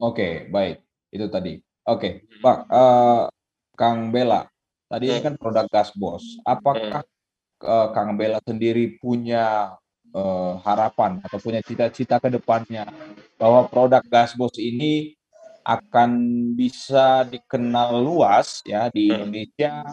Oke, 0.00 0.16
okay, 0.16 0.32
baik. 0.48 0.76
Itu 1.12 1.28
tadi. 1.28 1.60
Oke, 1.84 2.24
okay. 2.24 2.40
Pak, 2.40 2.58
uh, 2.72 3.28
Kang 3.76 4.08
Bella, 4.08 4.48
tadi 4.88 5.08
hmm. 5.08 5.12
ini 5.12 5.20
kan 5.20 5.34
produk 5.36 5.66
gas 5.68 5.92
bos. 5.92 6.24
Apakah 6.48 7.04
hmm. 7.04 7.64
uh, 7.64 7.88
Kang 7.92 8.16
Bella 8.16 8.40
sendiri 8.40 8.96
punya 8.96 9.76
uh, 10.16 10.52
harapan 10.64 11.20
atau 11.20 11.36
punya 11.36 11.60
cita-cita 11.60 12.16
ke 12.16 12.32
depannya 12.32 12.88
bahwa 13.36 13.68
produk 13.68 14.00
gas 14.08 14.32
bos 14.36 14.56
ini 14.56 15.16
akan 15.64 16.10
bisa 16.56 17.28
dikenal 17.28 18.00
luas 18.00 18.64
ya 18.64 18.88
di 18.88 19.08
hmm. 19.08 19.14
Indonesia, 19.20 19.84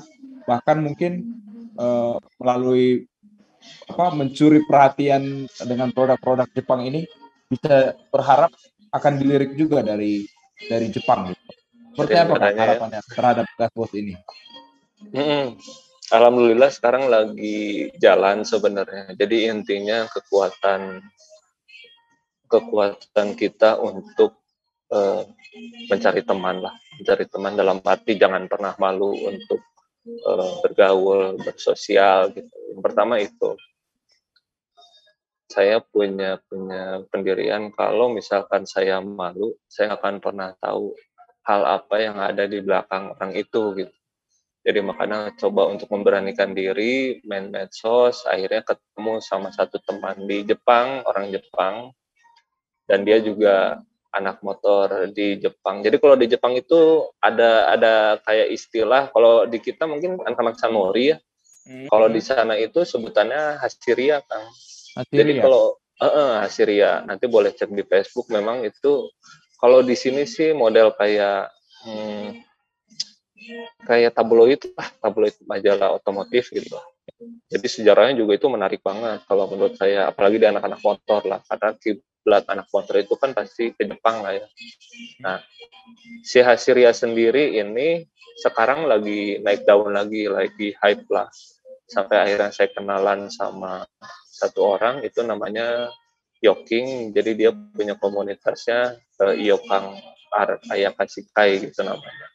bahkan 0.47 0.79
mungkin 0.79 1.35
uh, 1.75 2.15
melalui 2.39 3.07
apa 3.87 4.05
mencuri 4.13 4.61
perhatian 4.67 5.47
dengan 5.63 5.89
produk-produk 5.95 6.47
Jepang 6.51 6.83
ini 6.85 7.07
bisa 7.47 7.95
berharap 8.11 8.51
akan 8.91 9.13
dilirik 9.19 9.55
juga 9.55 9.83
dari 9.83 10.27
dari 10.67 10.87
Jepang 10.91 11.31
gitu. 11.31 11.43
Seperti 11.97 12.13
apa 12.13 12.33
Pak 12.37 12.53
harapannya 12.53 13.01
terhadap 13.09 13.45
Gasbos 13.57 13.91
ini? 13.97 14.13
Hmm, 15.13 15.57
Alhamdulillah 16.13 16.69
sekarang 16.69 17.09
lagi 17.09 17.89
jalan 17.97 18.45
sebenarnya. 18.45 19.17
Jadi 19.17 19.49
intinya 19.49 20.05
kekuatan 20.05 21.01
kekuatan 22.47 23.35
kita 23.35 23.75
untuk 23.81 24.39
uh, 24.93 25.25
mencari 25.91 26.23
teman 26.23 26.63
lah, 26.63 26.73
mencari 27.01 27.25
teman 27.27 27.53
dalam 27.59 27.77
arti 27.83 28.15
jangan 28.15 28.47
pernah 28.47 28.71
malu 28.79 29.11
untuk 29.27 29.59
uh, 30.25 30.51
bergaul, 30.63 31.37
bersosial 31.41 32.31
gitu. 32.31 32.55
Yang 32.73 32.81
pertama 32.81 33.19
itu. 33.19 33.55
Saya 35.47 35.79
punya 35.79 36.43
punya 36.51 37.07
pendirian 37.07 37.71
kalau 37.71 38.11
misalkan 38.11 38.67
saya 38.67 38.99
malu, 38.99 39.55
saya 39.71 39.95
akan 39.95 40.19
pernah 40.19 40.51
tahu 40.59 40.91
hal 41.47 41.63
apa 41.63 41.95
yang 42.03 42.19
ada 42.19 42.43
di 42.43 42.59
belakang 42.59 43.15
orang 43.15 43.31
itu 43.31 43.71
gitu. 43.79 43.95
Jadi 44.67 44.83
makanya 44.83 45.31
coba 45.39 45.71
untuk 45.71 45.87
memberanikan 45.95 46.51
diri, 46.51 47.23
main 47.23 47.47
medsos, 47.47 48.27
akhirnya 48.27 48.67
ketemu 48.67 49.23
sama 49.23 49.47
satu 49.55 49.79
teman 49.79 50.27
di 50.27 50.43
Jepang, 50.43 51.07
orang 51.07 51.31
Jepang, 51.31 51.95
dan 52.83 53.07
dia 53.07 53.23
juga 53.23 53.79
anak 54.13 54.39
motor 54.41 55.09
di 55.11 55.39
Jepang. 55.41 55.83
Jadi 55.83 55.97
kalau 55.99 56.15
di 56.15 56.27
Jepang 56.31 56.53
itu 56.55 57.07
ada 57.19 57.71
ada 57.73 57.93
kayak 58.23 58.47
istilah 58.53 59.11
kalau 59.11 59.45
di 59.45 59.59
kita 59.59 59.85
mungkin 59.85 60.19
anak-anak 60.21 60.55
Sanori 60.59 61.15
ya. 61.15 61.17
Hmm. 61.67 61.91
Kalau 61.91 62.07
di 62.07 62.21
sana 62.23 62.55
itu 62.55 62.87
sebutannya 62.87 63.59
Hasiria, 63.59 64.23
Kang. 64.23 64.47
Hasiria. 64.95 65.17
Jadi 65.19 65.31
kalau 65.43 65.75
uh, 65.75 66.07
uh, 66.07 66.31
Hasiria, 66.39 67.03
nanti 67.03 67.27
boleh 67.27 67.51
cek 67.51 67.71
di 67.75 67.83
Facebook 67.83 68.31
memang 68.31 68.63
itu 68.63 69.11
kalau 69.59 69.83
di 69.83 69.97
sini 69.97 70.23
sih 70.23 70.55
model 70.55 70.95
kayak 70.95 71.51
hmm, 71.83 72.47
kayak 73.87 74.13
tabloid 74.13 74.61
ah 74.77 74.89
tabloid 75.01 75.35
majalah 75.45 75.95
otomotif 75.97 76.51
gitu 76.53 76.77
jadi 77.47 77.67
sejarahnya 77.67 78.15
juga 78.19 78.37
itu 78.37 78.47
menarik 78.51 78.83
banget 78.83 79.23
kalau 79.25 79.47
menurut 79.49 79.79
saya 79.79 80.11
apalagi 80.11 80.37
di 80.37 80.47
anak-anak 80.47 80.79
motor 80.83 81.21
lah 81.25 81.39
karena 81.47 81.71
kiblat 82.27 82.43
anak 82.51 82.67
motor 82.75 82.99
itu 82.99 83.15
kan 83.15 83.31
pasti 83.31 83.71
ke 83.71 83.87
Jepang 83.87 84.19
lah 84.19 84.35
ya. 84.35 84.43
Nah 85.23 85.39
si 86.27 86.43
Hasiria 86.43 86.91
sendiri 86.91 87.55
ini 87.55 88.03
sekarang 88.43 88.83
lagi 88.83 89.39
naik 89.39 89.63
daun 89.63 89.95
lagi 89.95 90.27
lagi 90.27 90.75
hype 90.75 91.07
lah. 91.07 91.31
Sampai 91.87 92.19
akhirnya 92.19 92.51
saya 92.51 92.67
kenalan 92.75 93.31
sama 93.31 93.87
satu 94.27 94.75
orang 94.75 95.07
itu 95.07 95.23
namanya 95.23 95.87
Yoking. 96.43 97.15
Jadi 97.15 97.31
dia 97.39 97.55
punya 97.55 97.95
komunitasnya 97.95 98.99
uh, 99.23 99.31
Iyokang 99.31 99.95
Ayakasikai 100.67 101.63
gitu 101.63 101.79
namanya. 101.87 102.27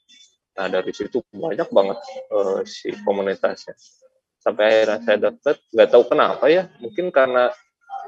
Nah 0.56 0.72
dari 0.72 0.96
situ 0.96 1.20
banyak 1.36 1.68
banget 1.68 2.00
uh, 2.32 2.64
si 2.64 2.96
komunitasnya. 3.04 3.76
Sampai 4.40 4.72
akhirnya 4.72 4.98
saya 5.04 5.18
dapet 5.28 5.60
nggak 5.68 5.88
tahu 5.92 6.08
kenapa 6.08 6.48
ya 6.48 6.72
mungkin 6.80 7.12
karena 7.12 7.52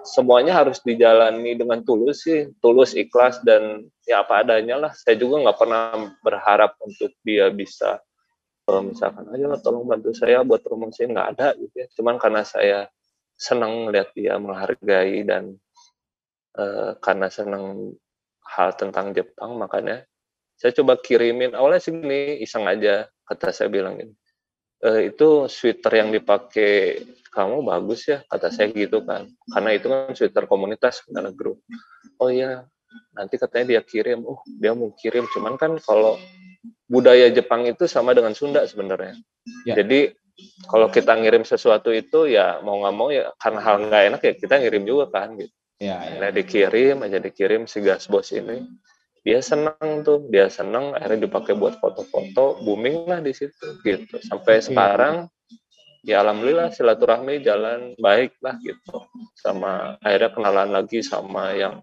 semuanya 0.02 0.58
harus 0.58 0.82
dijalani 0.82 1.54
dengan 1.54 1.84
tulus 1.86 2.26
sih. 2.26 2.50
Tulus 2.58 2.96
ikhlas 2.98 3.38
dan 3.46 3.86
ya 4.08 4.26
apa 4.26 4.42
adanya 4.42 4.88
lah. 4.88 4.92
Saya 4.96 5.14
juga 5.14 5.46
nggak 5.46 5.58
pernah 5.58 6.10
berharap 6.24 6.74
untuk 6.82 7.14
dia 7.22 7.52
bisa 7.54 8.02
misalkan 8.64 9.28
ayo 9.36 9.52
tolong 9.60 9.84
bantu 9.84 10.16
saya 10.16 10.40
buat 10.40 10.64
promosi 10.64 11.04
nggak 11.04 11.28
ada 11.36 11.52
gitu 11.60 11.74
ya. 11.84 11.86
Cuman 11.94 12.16
karena 12.16 12.42
saya 12.42 12.88
senang 13.36 13.86
melihat 13.86 14.08
dia 14.16 14.40
menghargai 14.40 15.20
dan 15.28 15.54
uh, 16.56 16.96
karena 16.98 17.28
senang 17.28 17.92
hal 18.40 18.72
tentang 18.74 19.12
Jepang 19.12 19.60
makanya 19.60 20.08
saya 20.56 20.72
coba 20.72 20.96
kirimin. 20.96 21.52
Awalnya 21.52 21.82
segini 21.84 22.40
iseng 22.40 22.64
aja 22.64 23.04
kata 23.28 23.52
saya 23.52 23.68
bilang 23.68 24.00
ini 24.00 24.16
e, 24.84 25.08
itu 25.08 25.48
sweater 25.48 25.92
yang 25.96 26.12
dipakai 26.12 27.02
kamu 27.32 27.66
bagus 27.66 28.06
ya 28.06 28.22
kata 28.28 28.52
saya 28.52 28.70
gitu 28.70 29.02
kan. 29.02 29.26
Karena 29.50 29.70
itu 29.74 29.86
kan 29.88 30.12
sweater 30.12 30.44
komunitas 30.44 31.02
karena 31.08 31.32
grup. 31.32 31.58
Oh 32.20 32.28
iya 32.30 32.68
nanti 33.16 33.40
katanya 33.40 33.74
dia 33.78 33.80
kirim. 33.82 34.22
Oh 34.22 34.44
dia 34.46 34.76
mau 34.76 34.92
kirim. 34.94 35.26
Cuman 35.32 35.56
kan 35.56 35.74
kalau 35.82 36.20
budaya 36.86 37.32
Jepang 37.32 37.66
itu 37.66 37.88
sama 37.88 38.14
dengan 38.14 38.36
Sunda 38.36 38.62
sebenarnya. 38.68 39.16
Ya. 39.64 39.80
jadi 39.80 40.16
kalau 40.66 40.90
kita 40.90 41.14
ngirim 41.14 41.46
sesuatu 41.46 41.94
itu 41.94 42.26
ya 42.26 42.58
mau 42.64 42.82
nggak 42.82 42.94
mau 42.96 43.08
ya 43.12 43.30
karena 43.38 43.60
hal 43.62 43.76
nggak 43.86 44.02
enak 44.10 44.20
ya 44.24 44.32
kita 44.34 44.54
ngirim 44.60 44.84
juga 44.84 45.06
kan 45.10 45.34
gitu. 45.38 45.54
Ya, 45.82 45.98
ya. 46.06 46.16
Nah, 46.22 46.30
dikirim 46.30 47.02
aja 47.02 47.18
dikirim 47.18 47.66
si 47.66 47.82
gas 47.82 48.06
bos 48.06 48.30
ini 48.30 48.62
dia 49.24 49.40
senang 49.40 50.04
tuh 50.04 50.28
dia 50.28 50.52
senang 50.52 50.92
akhirnya 50.92 51.24
dipakai 51.24 51.56
buat 51.56 51.80
foto-foto 51.80 52.60
booming 52.60 53.08
lah 53.08 53.24
di 53.24 53.32
situ 53.32 53.80
gitu. 53.80 54.20
Sampai 54.20 54.60
sekarang 54.60 55.32
ya 56.04 56.20
alhamdulillah 56.20 56.68
silaturahmi 56.76 57.40
jalan 57.40 57.96
baik 57.96 58.36
lah 58.44 58.60
gitu. 58.60 59.08
Sama 59.40 59.96
akhirnya 60.04 60.30
kenalan 60.36 60.70
lagi 60.76 61.00
sama 61.00 61.56
yang 61.56 61.80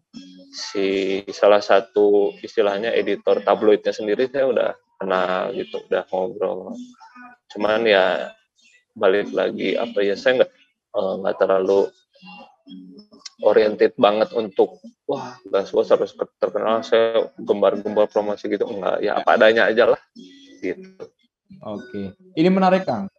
si 0.53 1.19
salah 1.33 1.65
satu 1.65 2.37
istilahnya 2.45 2.93
editor 2.93 3.41
tabloidnya 3.41 3.89
sendiri 3.89 4.29
saya 4.29 4.45
udah 4.45 4.69
kenal 5.01 5.49
gitu 5.57 5.81
udah 5.89 6.05
ngobrol. 6.13 6.77
Cuman 7.49 7.89
ya 7.89 8.29
balik 8.93 9.33
lagi 9.33 9.73
apa 9.73 9.97
ya 10.05 10.13
saya 10.13 10.45
nggak 10.45 10.51
eh, 10.93 11.13
nggak 11.25 11.35
uh, 11.35 11.39
terlalu 11.41 11.81
oriented 13.41 13.93
banget 13.97 14.29
untuk 14.37 14.77
wah. 15.09 15.37
Gas 15.49 15.73
bos 15.73 15.89
harus 15.89 16.13
terkenal 16.37 16.85
saya 16.85 17.29
gembar-gembar 17.41 18.07
promosi 18.07 18.47
gitu. 18.47 18.69
Enggak 18.69 19.01
ya 19.01 19.17
apa 19.17 19.37
adanya 19.37 19.67
aja 19.69 19.93
lah 19.93 20.01
gitu. 20.61 21.05
Oke. 21.65 22.15
Ini 22.37 22.49
menarik 22.49 22.85
kang. 22.85 23.09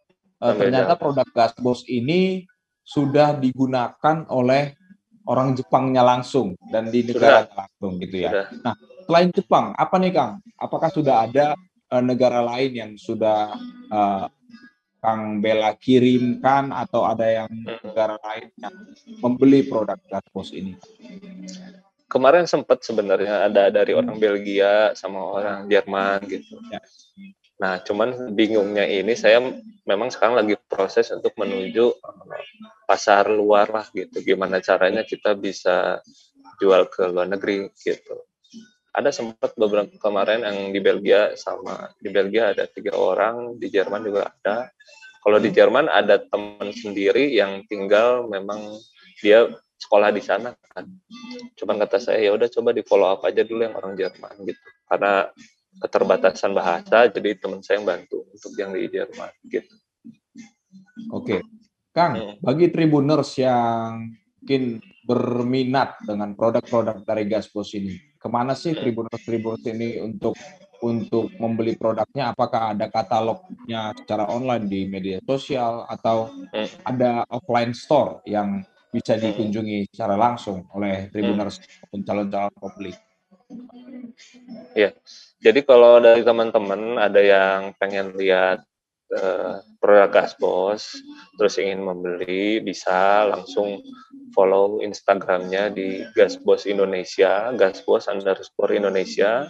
Uh, 0.43 0.53
ternyata 0.59 0.99
produk 0.99 1.27
gas 1.31 1.55
bos 1.59 1.87
ini 1.87 2.43
sudah 2.83 3.39
digunakan 3.39 4.27
oleh 4.27 4.75
orang 5.23 5.55
Jepangnya 5.55 6.03
langsung 6.03 6.59
dan 6.67 6.91
di 6.91 7.07
negara 7.07 7.47
langsung 7.47 7.95
gitu 8.03 8.27
ya. 8.27 8.31
Sudah. 8.31 8.45
nah 8.59 8.75
selain 9.07 9.29
Jepang 9.31 9.65
apa 9.75 9.95
nih 9.99 10.11
kang? 10.11 10.43
Apakah 10.59 10.91
sudah 10.91 11.27
ada 11.27 11.55
uh, 11.91 12.03
negara 12.03 12.43
lain 12.43 12.71
yang 12.75 12.91
sudah 12.99 13.55
uh, 13.87 14.27
Kang 15.03 15.43
Bella 15.43 15.75
kirimkan 15.75 16.71
atau 16.71 17.03
ada 17.03 17.27
yang 17.27 17.51
negara 17.83 18.15
lain 18.23 18.47
yang 18.55 18.75
membeli 19.19 19.67
produk 19.67 19.99
Gaspos 20.07 20.55
ini? 20.55 20.79
Kemarin 22.07 22.47
sempat 22.47 22.87
sebenarnya 22.87 23.51
ada 23.51 23.67
dari 23.67 23.91
orang 23.91 24.15
Belgia 24.15 24.95
sama 24.95 25.19
orang 25.19 25.67
Jerman 25.67 26.23
gitu. 26.31 26.55
Ya. 26.71 26.79
Nah, 27.59 27.83
cuman 27.83 28.31
bingungnya 28.31 28.87
ini 28.87 29.11
saya 29.19 29.43
memang 29.83 30.07
sekarang 30.07 30.39
lagi 30.39 30.55
proses 30.71 31.11
untuk 31.11 31.35
menuju 31.35 31.85
eh, 31.99 32.45
pasar 32.87 33.27
luar 33.27 33.75
lah 33.75 33.87
gitu. 33.91 34.23
Gimana 34.23 34.63
caranya 34.63 35.03
kita 35.03 35.35
bisa 35.35 35.99
jual 36.63 36.87
ke 36.87 37.11
luar 37.11 37.27
negeri 37.27 37.67
gitu. 37.75 38.23
Ada 38.93 39.09
sempat 39.09 39.57
beberapa 39.57 39.89
kemarin 39.97 40.45
yang 40.45 40.69
di 40.69 40.77
Belgia 40.77 41.33
sama 41.33 41.89
di 41.97 42.13
Belgia 42.13 42.53
ada 42.53 42.69
tiga 42.69 42.93
orang, 42.93 43.57
di 43.57 43.67
Jerman 43.73 44.05
juga 44.05 44.29
ada. 44.29 44.69
Kalau 45.23 45.39
di 45.41 45.49
Jerman 45.49 45.89
ada 45.89 46.21
teman 46.21 46.69
sendiri 46.69 47.33
yang 47.33 47.65
tinggal 47.65 48.29
memang 48.29 48.77
dia 49.23 49.49
sekolah 49.81 50.13
di 50.13 50.21
sana 50.21 50.53
kan. 50.71 50.85
Cuman 51.57 51.81
kata 51.81 51.97
saya 51.97 52.21
ya 52.21 52.31
udah 52.37 52.47
coba 52.53 52.69
di 52.75 52.85
follow 52.85 53.09
up 53.09 53.25
aja 53.25 53.41
dulu 53.41 53.65
yang 53.65 53.75
orang 53.75 53.97
Jerman 53.97 54.45
gitu. 54.45 54.61
Karena 54.85 55.25
keterbatasan 55.81 56.53
bahasa 56.53 57.09
jadi 57.09 57.33
teman 57.39 57.65
saya 57.65 57.81
yang 57.81 57.87
bantu 57.87 58.29
untuk 58.29 58.53
yang 58.61 58.77
di 58.77 58.85
Jerman 58.93 59.31
gitu. 59.49 59.73
Oke. 61.09 61.41
Kang, 61.93 62.13
hmm. 62.17 62.35
bagi 62.41 62.73
tribuners 62.73 63.37
yang 63.37 64.17
mungkin 64.41 64.81
berminat 65.03 65.99
dengan 66.03 66.31
produk-produk 66.33 67.03
dari 67.03 67.27
Gaspos 67.27 67.75
ini, 67.75 67.95
ke 68.15 68.27
mana 68.31 68.55
sih 68.55 68.71
tribuners-tribuners 68.71 69.63
ini 69.67 69.99
untuk 69.99 70.35
untuk 70.83 71.31
membeli 71.39 71.79
produknya 71.79 72.35
apakah 72.35 72.75
ada 72.75 72.91
katalognya 72.91 73.95
secara 73.95 74.27
online 74.27 74.67
di 74.67 74.83
media 74.83 75.17
sosial 75.23 75.87
atau 75.87 76.27
hmm. 76.51 76.83
ada 76.83 77.23
offline 77.31 77.71
store 77.71 78.19
yang 78.27 78.59
bisa 78.91 79.15
dikunjungi 79.15 79.89
secara 79.89 80.19
langsung 80.19 80.67
oleh 80.75 81.07
tribuners 81.09 81.57
hmm. 81.57 81.87
maupun 81.87 81.99
calon-calon 82.03 82.53
pembeli. 82.59 82.93
Ya, 84.75 84.91
jadi 85.39 85.63
kalau 85.63 86.03
dari 86.03 86.21
teman-teman 86.21 86.99
ada 86.99 87.21
yang 87.23 87.73
pengen 87.79 88.13
lihat 88.19 88.61
uh, 89.19 89.61
produk 89.77 90.09
Gasbos, 90.09 90.97
terus 91.37 91.55
ingin 91.61 91.83
membeli, 91.83 92.61
bisa 92.63 93.29
langsung 93.29 93.81
follow 94.33 94.81
Instagramnya 94.81 95.69
di 95.69 96.01
Gasbos 96.17 96.65
Indonesia, 96.65 97.53
Gasbos 97.53 98.09
underscore 98.09 98.73
Indonesia. 98.73 99.47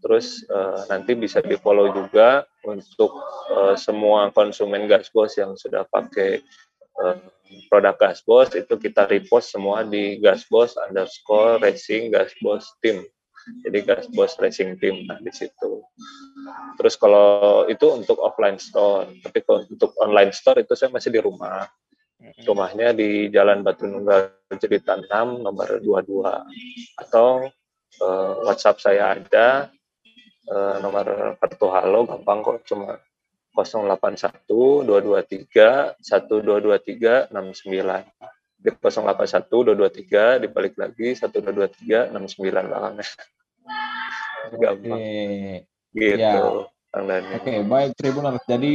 Terus 0.00 0.46
uh, 0.48 0.88
nanti 0.88 1.12
bisa 1.12 1.44
di 1.44 1.60
follow 1.60 1.92
juga 1.92 2.48
untuk 2.64 3.12
uh, 3.52 3.76
semua 3.76 4.32
konsumen 4.32 4.88
Gasbos 4.88 5.36
yang 5.36 5.58
sudah 5.60 5.84
pakai 5.84 6.40
uh, 7.04 7.20
produk 7.68 7.98
Gasbos 7.98 8.54
itu 8.56 8.80
kita 8.80 9.04
repost 9.10 9.52
semua 9.52 9.84
di 9.84 10.16
Gasbos 10.22 10.78
underscore 10.78 11.60
racing 11.60 12.14
Gasbos 12.14 12.64
team 12.80 13.04
jadi 13.64 13.78
Gasbos 13.84 14.38
racing 14.40 14.78
team 14.80 15.06
nah 15.06 15.18
di 15.20 15.32
situ. 15.32 15.84
Terus 16.80 16.94
kalau 16.96 17.64
itu 17.68 17.86
untuk 17.92 18.18
offline 18.22 18.56
store 18.56 19.10
tapi 19.20 19.44
kalau 19.44 19.66
untuk 19.68 19.94
online 20.00 20.32
store 20.32 20.64
itu 20.64 20.72
saya 20.78 20.90
masih 20.92 21.10
di 21.12 21.20
rumah. 21.20 21.66
Rumahnya 22.20 22.92
di 22.92 23.32
Jalan 23.32 23.64
Batu 23.64 23.88
Nunggal 23.88 24.44
Cerita 24.60 24.92
6 24.92 25.40
nomor 25.40 25.80
22 25.80 27.00
atau 27.00 27.48
uh, 28.04 28.32
WhatsApp 28.44 28.76
saya 28.76 29.16
ada 29.16 29.72
uh, 30.52 30.76
nomor 30.84 31.36
kartu 31.40 31.66
halo 31.72 32.04
gampang 32.04 32.44
kok 32.44 32.60
cuma 32.68 33.00
081 33.56 34.84
223 34.84 35.96
1223 36.04 37.32
69 37.32 37.32
di 38.60 38.68
081 38.68 39.48
223 39.48 40.44
dibalik 40.44 40.76
lagi 40.76 41.16
1223 41.16 42.12
69 42.12 42.68
belakangnya 42.68 43.08
gampang 44.58 44.98
Oke. 44.98 45.66
gitu 45.94 46.18
ya. 46.18 46.34
Oke 46.90 47.22
okay, 47.38 47.58
baik 47.62 47.92
Tribuners 47.94 48.42
jadi 48.50 48.72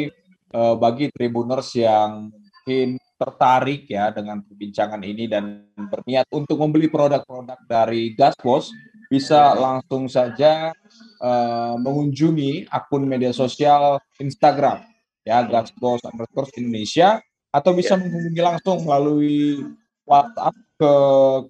uh, 0.56 0.76
bagi 0.80 1.12
Tribuners 1.12 1.70
yang 1.76 2.32
mungkin 2.32 2.98
tertarik 3.22 3.86
ya 3.86 4.10
dengan 4.10 4.42
perbincangan 4.42 4.98
ini 5.06 5.30
dan 5.30 5.70
berniat 5.78 6.26
untuk 6.34 6.58
membeli 6.58 6.90
produk-produk 6.90 7.62
dari 7.70 8.18
Gaspos 8.18 8.74
bisa 9.06 9.54
langsung 9.54 10.10
saja 10.10 10.74
uh, 11.22 11.76
mengunjungi 11.78 12.66
akun 12.74 13.06
media 13.06 13.30
sosial 13.30 14.02
Instagram 14.18 14.82
ya 15.22 15.46
Gaspos 15.46 16.02
underscore 16.10 16.50
Indonesia 16.58 17.22
atau 17.54 17.72
bisa 17.78 17.94
yeah. 17.96 18.02
menghubungi 18.02 18.42
langsung 18.42 18.78
melalui 18.82 19.62
WhatsApp 20.10 20.56
ke 20.76 20.94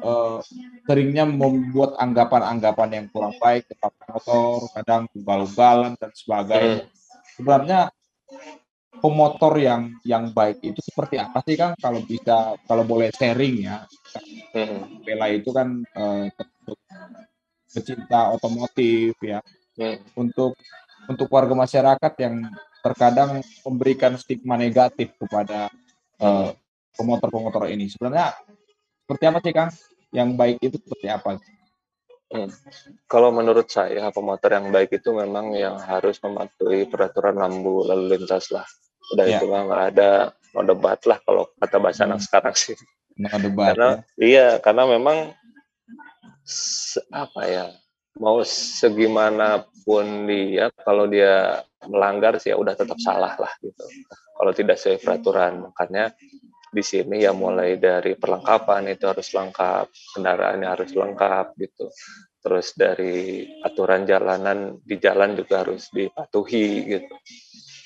uh, 0.02 0.42
seringnya 0.90 1.30
membuat 1.30 1.94
anggapan-anggapan 2.02 2.90
yang 2.90 3.06
kurang 3.14 3.38
baik 3.38 3.70
tentang 3.70 3.94
motor, 4.10 4.66
kadang 4.74 5.06
ugal-ugalan 5.14 5.94
dan 6.02 6.10
sebagainya. 6.10 6.90
Sebenarnya 7.38 7.94
pemotor 8.98 9.62
yang 9.62 9.94
yang 10.02 10.34
baik 10.34 10.66
itu 10.66 10.82
seperti 10.82 11.22
apa 11.22 11.38
sih 11.46 11.54
Kang? 11.54 11.78
Kalau 11.78 12.02
bisa 12.02 12.58
kalau 12.66 12.82
boleh 12.82 13.14
sharing 13.14 13.62
ya. 13.62 13.86
Bella 15.06 15.30
itu 15.30 15.54
kan 15.54 15.86
uh, 15.94 16.26
pecinta 17.70 18.34
otomotif 18.34 19.14
ya. 19.22 19.38
Untuk 20.18 20.58
untuk 21.06 21.30
warga 21.30 21.54
masyarakat 21.54 22.14
yang 22.26 22.50
terkadang 22.82 23.46
memberikan 23.70 24.18
stigma 24.18 24.58
negatif 24.58 25.14
kepada 25.22 25.70
pemotor 26.18 26.58
pemotor-pemotor 26.98 27.70
ini. 27.70 27.86
Sebenarnya 27.86 28.34
seperti 29.12 29.28
apa 29.28 29.40
sih 29.44 29.52
Kang? 29.52 29.72
Yang 30.16 30.30
baik 30.40 30.58
itu 30.64 30.78
seperti 30.80 31.08
apa? 31.12 31.30
Hmm. 32.32 32.48
Kalau 33.12 33.36
menurut 33.36 33.68
saya 33.68 34.08
pemotor 34.16 34.56
yang 34.56 34.72
baik 34.72 35.04
itu 35.04 35.12
memang 35.12 35.52
yang 35.52 35.76
harus 35.84 36.16
mematuhi 36.24 36.88
peraturan 36.88 37.36
lampu 37.36 37.84
lalu 37.84 38.16
lintas 38.16 38.56
lah. 38.56 38.64
Udah 39.12 39.28
ya. 39.28 39.44
itu 39.44 39.52
mah 39.52 39.68
nggak 39.68 39.84
ada 39.92 40.32
no 40.56 40.64
debat 40.64 41.00
lah 41.04 41.20
kalau 41.28 41.44
kata 41.60 41.78
bahasa 41.84 42.08
hmm. 42.08 42.10
anak 42.16 42.20
sekarang 42.24 42.56
sih. 42.56 42.76
No 43.20 43.36
debat. 43.36 43.76
Karena 43.76 43.90
ya. 44.16 44.24
iya 44.24 44.48
karena 44.64 44.88
memang 44.88 45.36
apa 47.12 47.42
ya 47.52 47.66
mau 48.16 48.40
segimanapun 48.48 50.24
dia 50.32 50.72
kalau 50.88 51.12
dia 51.12 51.68
melanggar 51.84 52.40
sih 52.40 52.56
ya 52.56 52.58
udah 52.60 52.80
tetap 52.80 52.96
salah 53.04 53.36
lah 53.36 53.52
gitu 53.60 53.84
kalau 54.40 54.52
tidak 54.56 54.80
sesuai 54.80 55.04
peraturan 55.04 55.68
makanya 55.68 56.16
di 56.72 56.80
sini 56.80 57.28
ya 57.28 57.36
mulai 57.36 57.76
dari 57.76 58.16
perlengkapan 58.16 58.96
itu 58.96 59.04
harus 59.04 59.28
lengkap 59.36 59.92
kendaraannya 60.16 60.68
harus 60.72 60.92
lengkap 60.96 61.60
gitu. 61.60 61.92
Terus 62.42 62.74
dari 62.74 63.44
aturan 63.62 64.08
jalanan 64.08 64.80
di 64.82 64.96
jalan 64.98 65.36
juga 65.36 65.68
harus 65.68 65.92
dipatuhi 65.92 66.68
gitu. 66.88 67.16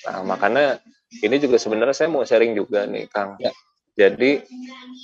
Nah 0.05 0.21
makanya 0.21 0.77
ini 1.25 1.35
juga 1.41 1.57
sebenarnya 1.57 1.97
saya 1.97 2.09
mau 2.13 2.21
sharing 2.21 2.53
juga 2.53 2.85
nih 2.85 3.09
Kang. 3.09 3.41
Ya. 3.41 3.51
jadi 3.95 4.43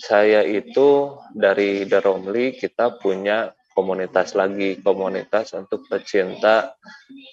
saya 0.03 0.43
itu 0.43 1.15
dari 1.31 1.87
The 1.87 1.99
Romli 2.03 2.53
kita 2.59 2.99
punya 2.99 3.49
komunitas 3.81 4.37
lagi 4.37 4.77
komunitas 4.77 5.57
untuk 5.57 5.89
pecinta 5.89 6.77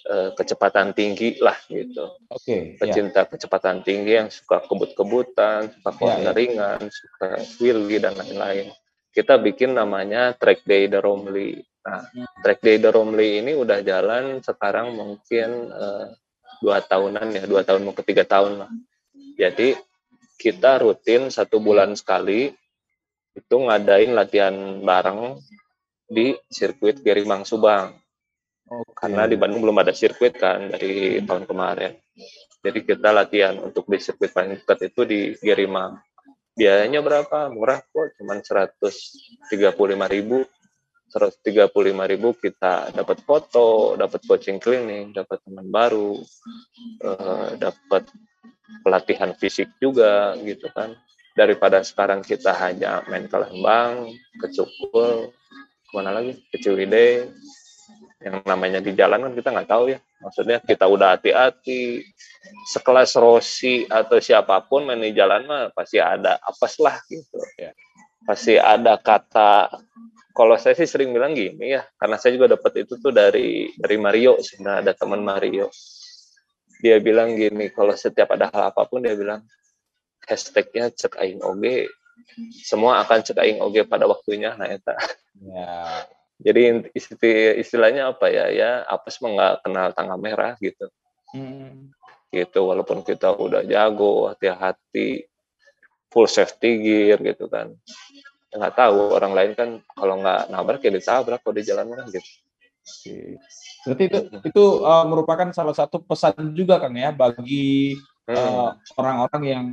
uh, 0.09 0.33
kecepatan 0.33 0.97
tinggi 0.97 1.37
lah 1.37 1.53
gitu. 1.69 2.17
Oke. 2.25 2.41
Okay, 2.41 2.61
ya. 2.73 2.77
pecinta 2.81 3.21
yeah. 3.21 3.29
kecepatan 3.29 3.77
tinggi 3.85 4.17
yang 4.17 4.33
suka 4.33 4.65
kebut-kebutan, 4.65 5.69
suka 5.69 5.91
corner 5.93 6.33
yeah, 6.33 6.33
ringan, 6.33 6.81
yeah. 6.81 6.89
suka 6.89 7.27
wheelie 7.61 8.01
dan 8.01 8.17
lain-lain. 8.17 8.73
Kita 9.13 9.37
bikin 9.37 9.77
namanya 9.77 10.33
Track 10.33 10.65
Day 10.65 10.89
the 10.89 10.97
Romley. 10.97 11.61
Nah. 11.85 12.09
Track 12.41 12.65
Day 12.65 12.81
the 12.81 12.89
Romley 12.89 13.45
ini 13.45 13.53
udah 13.53 13.85
jalan 13.85 14.41
sekarang 14.41 14.97
mungkin 14.97 15.69
uh, 15.69 16.09
dua 16.65 16.81
tahunan 16.81 17.29
ya, 17.29 17.45
dua 17.45 17.61
tahun 17.61 17.85
mau 17.85 17.93
ke 17.93 18.01
tiga 18.01 18.25
tahun 18.25 18.65
lah. 18.65 18.71
Jadi 19.37 19.77
kita 20.41 20.81
rutin 20.81 21.29
satu 21.29 21.61
bulan 21.61 21.93
sekali 21.93 22.49
itu 23.37 23.55
ngadain 23.55 24.11
latihan 24.11 24.55
bareng 24.83 25.39
di 26.09 26.33
sirkuit 26.49 26.99
Gerimang 27.05 27.45
Subang. 27.45 27.93
Oh, 28.69 28.85
karena 28.93 29.25
di 29.29 29.37
Bandung 29.37 29.65
belum 29.65 29.81
ada 29.81 29.93
sirkuit 29.93 30.37
kan 30.37 30.73
dari 30.73 31.21
tahun 31.21 31.45
kemarin. 31.45 31.93
Jadi 32.59 32.79
kita 32.83 33.09
latihan 33.13 33.55
untuk 33.61 33.85
di 33.87 33.97
sirkuit 34.01 34.33
paling 34.33 34.61
dekat 34.61 34.89
itu 34.89 35.01
di 35.05 35.19
Gerimang. 35.37 36.01
Biayanya 36.57 36.99
berapa? 36.99 37.47
Murah 37.53 37.79
kok, 37.79 38.19
cuma 38.19 38.35
135 38.35 39.55
ribu. 40.11 40.43
135 41.09 41.73
ribu 42.05 42.37
kita 42.37 42.93
dapat 42.93 43.17
foto, 43.25 43.97
dapat 43.97 44.21
coaching 44.29 44.61
clinic, 44.61 45.09
dapat 45.17 45.41
teman 45.41 45.65
baru, 45.65 46.21
uh, 47.01 47.57
dapat 47.57 48.05
pelatihan 48.85 49.33
fisik 49.33 49.73
juga 49.81 50.37
gitu 50.45 50.69
kan. 50.69 50.93
Daripada 51.33 51.81
sekarang 51.81 52.21
kita 52.21 52.53
hanya 52.53 53.01
main 53.09 53.25
ke 53.25 53.37
Lembang, 53.41 54.13
ke 54.37 54.53
Cukul, 54.53 55.33
ke 55.89 55.93
mana 55.97 56.13
lagi? 56.13 56.37
Ke 56.53 56.61
Ciwidey. 56.61 57.33
Yang 58.21 58.35
namanya 58.45 58.79
di 58.83 58.93
jalan 58.93 59.25
kan 59.25 59.33
kita 59.33 59.49
nggak 59.49 59.69
tahu 59.69 59.83
ya. 59.89 59.99
Maksudnya 60.21 60.61
kita 60.61 60.85
udah 60.85 61.17
hati-hati. 61.17 62.05
Sekelas 62.69 63.17
Rossi 63.17 63.89
atau 63.89 64.21
siapa 64.21 64.61
pun 64.69 64.85
main 64.85 65.01
di 65.01 65.11
jalan 65.17 65.49
mah 65.49 65.73
pasti 65.73 65.97
ada 65.97 66.37
apes 66.45 66.77
lah 66.77 66.95
gitu. 67.09 67.41
Ya. 67.57 67.73
Pasti 68.23 68.61
ada 68.61 69.01
kata 69.01 69.73
kalau 70.35 70.55
saya 70.55 70.77
sih 70.77 70.87
sering 70.87 71.11
bilang 71.11 71.35
gini 71.35 71.75
ya 71.75 71.83
karena 71.99 72.15
saya 72.15 72.39
juga 72.39 72.55
dapat 72.55 72.87
itu 72.87 72.95
tuh 72.95 73.11
dari 73.11 73.75
dari 73.75 73.97
Mario 73.99 74.39
sebenarnya 74.39 74.79
ada 74.87 74.93
teman 74.95 75.19
Mario. 75.19 75.67
Dia 76.79 76.95
bilang 77.03 77.35
gini 77.35 77.67
kalau 77.75 77.91
setiap 77.91 78.31
ada 78.37 78.47
hal 78.47 78.71
apa 78.71 78.87
pun 78.87 79.03
dia 79.03 79.19
bilang 79.19 79.43
hashtagnya 80.23 80.95
cek 80.95 81.19
aing 81.19 81.43
oge 81.43 81.91
semua 82.63 83.03
akan 83.03 83.19
cek 83.25 83.39
aing 83.39 83.59
oge 83.59 83.83
pada 83.83 84.05
waktunya 84.05 84.55
nah 84.55 84.69
itu 84.69 84.93
Ya. 85.39 86.03
Jadi 86.39 86.87
istilahnya 87.59 88.15
apa 88.15 88.31
ya? 88.31 88.47
Ya 88.51 88.71
apes 88.87 89.19
mah 89.19 89.31
nggak 89.35 89.55
kenal 89.67 89.87
tanggal 89.91 90.17
merah 90.19 90.55
gitu. 90.59 90.87
Hmm. 91.35 91.91
Gitu 92.31 92.59
walaupun 92.63 93.03
kita 93.03 93.35
udah 93.35 93.63
jago, 93.67 94.31
hati-hati, 94.31 95.27
full 96.07 96.27
safety 96.27 96.79
gear 96.79 97.19
gitu 97.19 97.51
kan. 97.51 97.75
Nggak 98.55 98.75
tahu 98.75 99.15
orang 99.15 99.33
lain 99.35 99.51
kan 99.55 99.69
kalau 99.95 100.19
nggak 100.19 100.47
nabrak 100.47 100.81
ya 100.83 100.91
ditabrak 100.95 101.43
kalau 101.43 101.55
di 101.55 101.63
jalan 101.67 101.91
kan 101.91 102.07
gitu. 102.07 102.29
Berarti 103.83 104.03
itu 104.07 104.19
itu 104.47 104.63
uh, 104.81 105.05
merupakan 105.05 105.47
salah 105.51 105.75
satu 105.75 106.01
pesan 106.01 106.55
juga 106.55 106.79
kan 106.79 106.91
ya 106.95 107.11
bagi 107.11 107.99
orang 108.29 108.77
hmm. 108.77 108.99
orang-orang 108.99 109.43
yang 109.43 109.63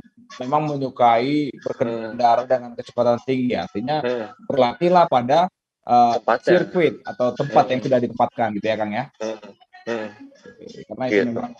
memang 0.41 0.61
menyukai 0.65 1.53
berkendara 1.61 2.43
hmm. 2.43 2.49
dengan 2.49 2.71
kecepatan 2.73 3.19
tinggi. 3.23 3.53
Artinya 3.53 4.01
hmm. 4.01 4.47
berlatihlah 4.49 5.05
pada 5.05 5.39
uh, 5.85 6.17
sirkuit 6.41 7.01
atau 7.05 7.31
tempat 7.37 7.63
hmm. 7.67 7.71
yang 7.71 7.81
sudah 7.85 7.99
ditempatkan 8.01 8.47
gitu 8.57 8.65
ya 8.65 8.75
Kang 8.75 8.91
ya. 8.91 9.05
Hmm. 9.21 9.39
Hmm. 9.87 10.09
Karena 10.91 11.05
itu 11.07 11.15
gitu. 11.15 11.29
memang 11.31 11.51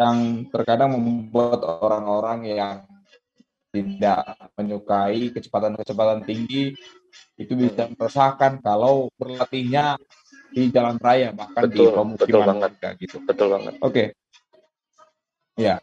yang 0.00 0.16
terkadang 0.48 0.90
membuat 0.96 1.60
orang-orang 1.60 2.48
yang 2.48 2.76
tidak 3.70 4.34
menyukai 4.58 5.30
kecepatan-kecepatan 5.30 6.26
tinggi 6.26 6.74
itu 7.38 7.52
bisa 7.54 7.86
hmm. 7.86 7.94
meresahkan 7.94 8.58
kalau 8.64 9.12
berlatihnya 9.14 10.00
di 10.50 10.66
jalan 10.74 10.98
raya 10.98 11.30
bahkan 11.30 11.70
betul, 11.70 11.78
di 11.78 11.94
pemukiman 11.94 12.26
betul 12.26 12.40
banget 12.42 12.72
gitu. 12.98 13.16
Betul 13.22 13.48
banget. 13.54 13.74
Oke. 13.78 13.84
Okay. 13.86 14.06
Ya. 15.60 15.76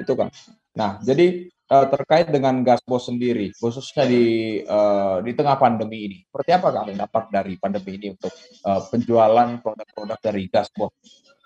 Itu 0.00 0.12
kan. 0.16 0.32
Nah, 0.74 0.98
jadi 1.04 1.48
uh, 1.70 1.86
terkait 1.88 2.28
dengan 2.28 2.60
Gasbos 2.64 3.08
sendiri, 3.08 3.52
khususnya 3.56 4.04
di 4.08 4.58
uh, 4.64 5.20
di 5.22 5.32
tengah 5.32 5.56
pandemi 5.56 6.08
ini. 6.08 6.18
Seperti 6.26 6.50
apa 6.50 6.68
kalian 6.72 6.98
dapat 6.98 7.24
dari 7.30 7.54
pandemi 7.56 7.90
ini 8.00 8.06
untuk 8.16 8.32
uh, 8.64 8.82
penjualan 8.88 9.48
produk-produk 9.60 10.18
dari 10.20 10.42
Gasbos 10.50 10.92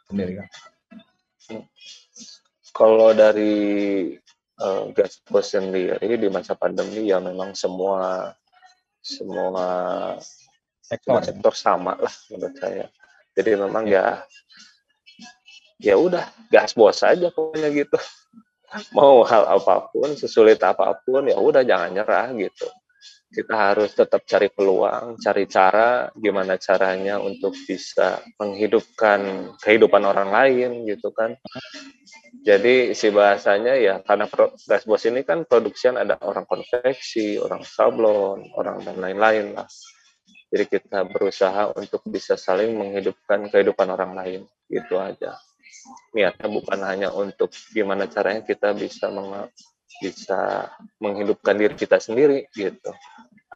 sendiri 0.08 0.32
kan? 0.42 0.48
Kalau 2.72 3.10
dari 3.10 3.54
uh, 4.62 4.84
Gasbos 4.94 5.46
sendiri 5.50 6.18
di 6.18 6.28
masa 6.30 6.54
pandemi 6.54 7.10
ya 7.10 7.18
memang 7.18 7.54
semua 7.54 8.32
semua 9.02 9.66
sektor, 10.82 11.20
sektor 11.24 11.54
sama 11.54 11.96
lah 11.96 12.14
menurut 12.32 12.56
saya. 12.58 12.86
Jadi 13.38 13.50
memang 13.54 13.86
ya 13.86 14.18
ya 14.26 14.26
udah 15.98 16.26
gas 16.50 16.74
bos 16.74 17.00
aja 17.06 17.30
pokoknya 17.30 17.70
gitu 17.70 17.98
mau 18.96 19.24
hal 19.24 19.48
apa 19.48 19.88
pun, 19.88 20.12
sesulit 20.16 20.60
apa 20.60 20.92
pun, 21.04 21.28
ya 21.28 21.36
udah 21.40 21.64
jangan 21.64 21.90
nyerah 21.92 22.28
gitu. 22.36 22.68
Kita 23.28 23.52
harus 23.52 23.92
tetap 23.92 24.24
cari 24.24 24.48
peluang, 24.48 25.20
cari 25.20 25.44
cara 25.44 26.08
gimana 26.16 26.56
caranya 26.56 27.20
untuk 27.20 27.52
bisa 27.68 28.24
menghidupkan 28.40 29.52
kehidupan 29.60 30.00
orang 30.00 30.32
lain 30.32 30.88
gitu 30.88 31.12
kan. 31.12 31.36
Jadi 32.40 32.96
si 32.96 33.12
bahasanya 33.12 33.76
ya 33.76 34.00
karena 34.00 34.24
gas 34.64 34.88
bos 34.88 35.04
ini 35.04 35.28
kan 35.28 35.44
produksian 35.44 36.00
ada 36.00 36.16
orang 36.24 36.48
konveksi, 36.48 37.36
orang 37.36 37.60
sablon, 37.68 38.48
orang 38.56 38.80
dan 38.80 38.96
lain-lain 38.96 39.52
lah. 39.52 39.68
Jadi 40.48 40.64
kita 40.64 41.04
berusaha 41.04 41.76
untuk 41.76 42.00
bisa 42.08 42.40
saling 42.40 42.72
menghidupkan 42.72 43.52
kehidupan 43.52 43.92
orang 43.92 44.16
lain 44.16 44.40
gitu 44.72 44.96
aja. 44.96 45.36
Niatnya 46.12 46.48
bukan 46.48 46.80
hanya 46.84 47.08
untuk 47.12 47.52
gimana 47.72 48.08
caranya 48.08 48.42
kita 48.44 48.72
bisa 48.72 49.12
meng 49.12 49.48
bisa 49.98 50.70
menghidupkan 51.02 51.58
diri 51.58 51.74
kita 51.74 51.98
sendiri 51.98 52.46
gitu. 52.54 52.94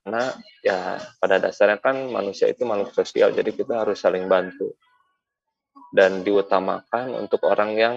Karena 0.03 0.35
ya 0.67 0.99
pada 1.23 1.39
dasarnya 1.39 1.79
kan 1.79 2.11
manusia 2.11 2.51
itu 2.51 2.67
makhluk 2.67 2.91
sosial 2.91 3.31
jadi 3.31 3.51
kita 3.55 3.87
harus 3.87 4.03
saling 4.03 4.27
bantu. 4.27 4.75
Dan 5.93 6.25
diutamakan 6.25 7.13
untuk 7.21 7.45
orang 7.45 7.77
yang 7.77 7.95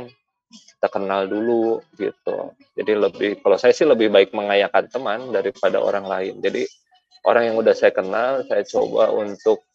kita 0.52 0.88
kenal 0.92 1.26
dulu 1.26 1.80
gitu. 1.96 2.54
Jadi 2.76 2.92
lebih 2.92 3.30
kalau 3.40 3.58
saya 3.58 3.72
sih 3.72 3.88
lebih 3.88 4.12
baik 4.12 4.36
mengayakan 4.36 4.86
teman 4.92 5.32
daripada 5.32 5.80
orang 5.80 6.06
lain. 6.06 6.44
Jadi 6.44 6.68
orang 7.26 7.50
yang 7.52 7.56
udah 7.58 7.74
saya 7.74 7.96
kenal 7.96 8.46
saya 8.46 8.62
coba 8.68 9.10
untuk 9.16 9.66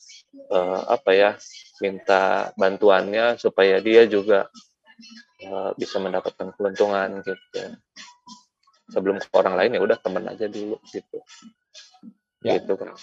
uh, 0.53 0.87
apa 0.87 1.11
ya 1.11 1.31
minta 1.81 2.55
bantuannya 2.55 3.41
supaya 3.41 3.81
dia 3.81 4.05
juga 4.05 4.47
uh, 5.49 5.73
bisa 5.75 5.97
mendapatkan 5.99 6.53
keuntungan 6.55 7.25
gitu 7.25 7.77
sebelum 8.91 9.19
ke 9.19 9.27
orang 9.33 9.57
lain 9.57 9.77
ya 9.77 9.81
udah 9.81 9.99
teman 9.99 10.25
aja 10.29 10.47
dulu 10.47 10.77
gitu 10.93 11.19
Ya. 12.41 12.57
Gitu, 12.57 12.73
Kang. 12.73 12.97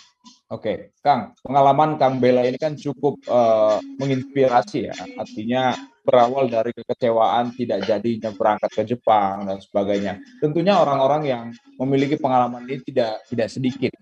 Oke, 0.47 0.95
Kang, 1.03 1.35
pengalaman 1.43 1.99
Kang 1.99 2.17
Bella 2.17 2.41
ini 2.47 2.57
kan 2.57 2.73
cukup 2.73 3.19
uh, 3.27 3.77
menginspirasi 3.99 4.89
ya. 4.89 4.95
Artinya 5.19 5.75
berawal 6.07 6.47
dari 6.47 6.71
kekecewaan 6.71 7.53
tidak 7.53 7.83
jadinya 7.83 8.31
berangkat 8.33 8.71
ke 8.71 8.83
Jepang 8.95 9.45
dan 9.45 9.59
sebagainya. 9.59 10.23
Tentunya 10.39 10.79
orang-orang 10.79 11.21
yang 11.27 11.45
memiliki 11.77 12.15
pengalaman 12.17 12.63
ini 12.65 12.79
tidak 12.81 13.27
tidak 13.27 13.47
sedikit 13.51 13.93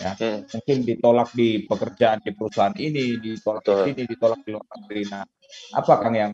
ya. 0.00 0.12
Mungkin 0.48 0.76
ditolak 0.88 1.30
di 1.36 1.68
pekerjaan 1.68 2.24
di 2.24 2.32
perusahaan 2.32 2.74
ini, 2.80 3.20
ditolak 3.20 3.62
Betul. 3.62 3.76
di 3.76 3.82
sini, 3.92 4.02
ditolak 4.08 4.40
di 4.42 4.50
luar 4.56 4.66
negeri. 4.80 5.02
Nah, 5.12 5.24
apa 5.76 5.92
Kang 6.00 6.16
yang 6.16 6.32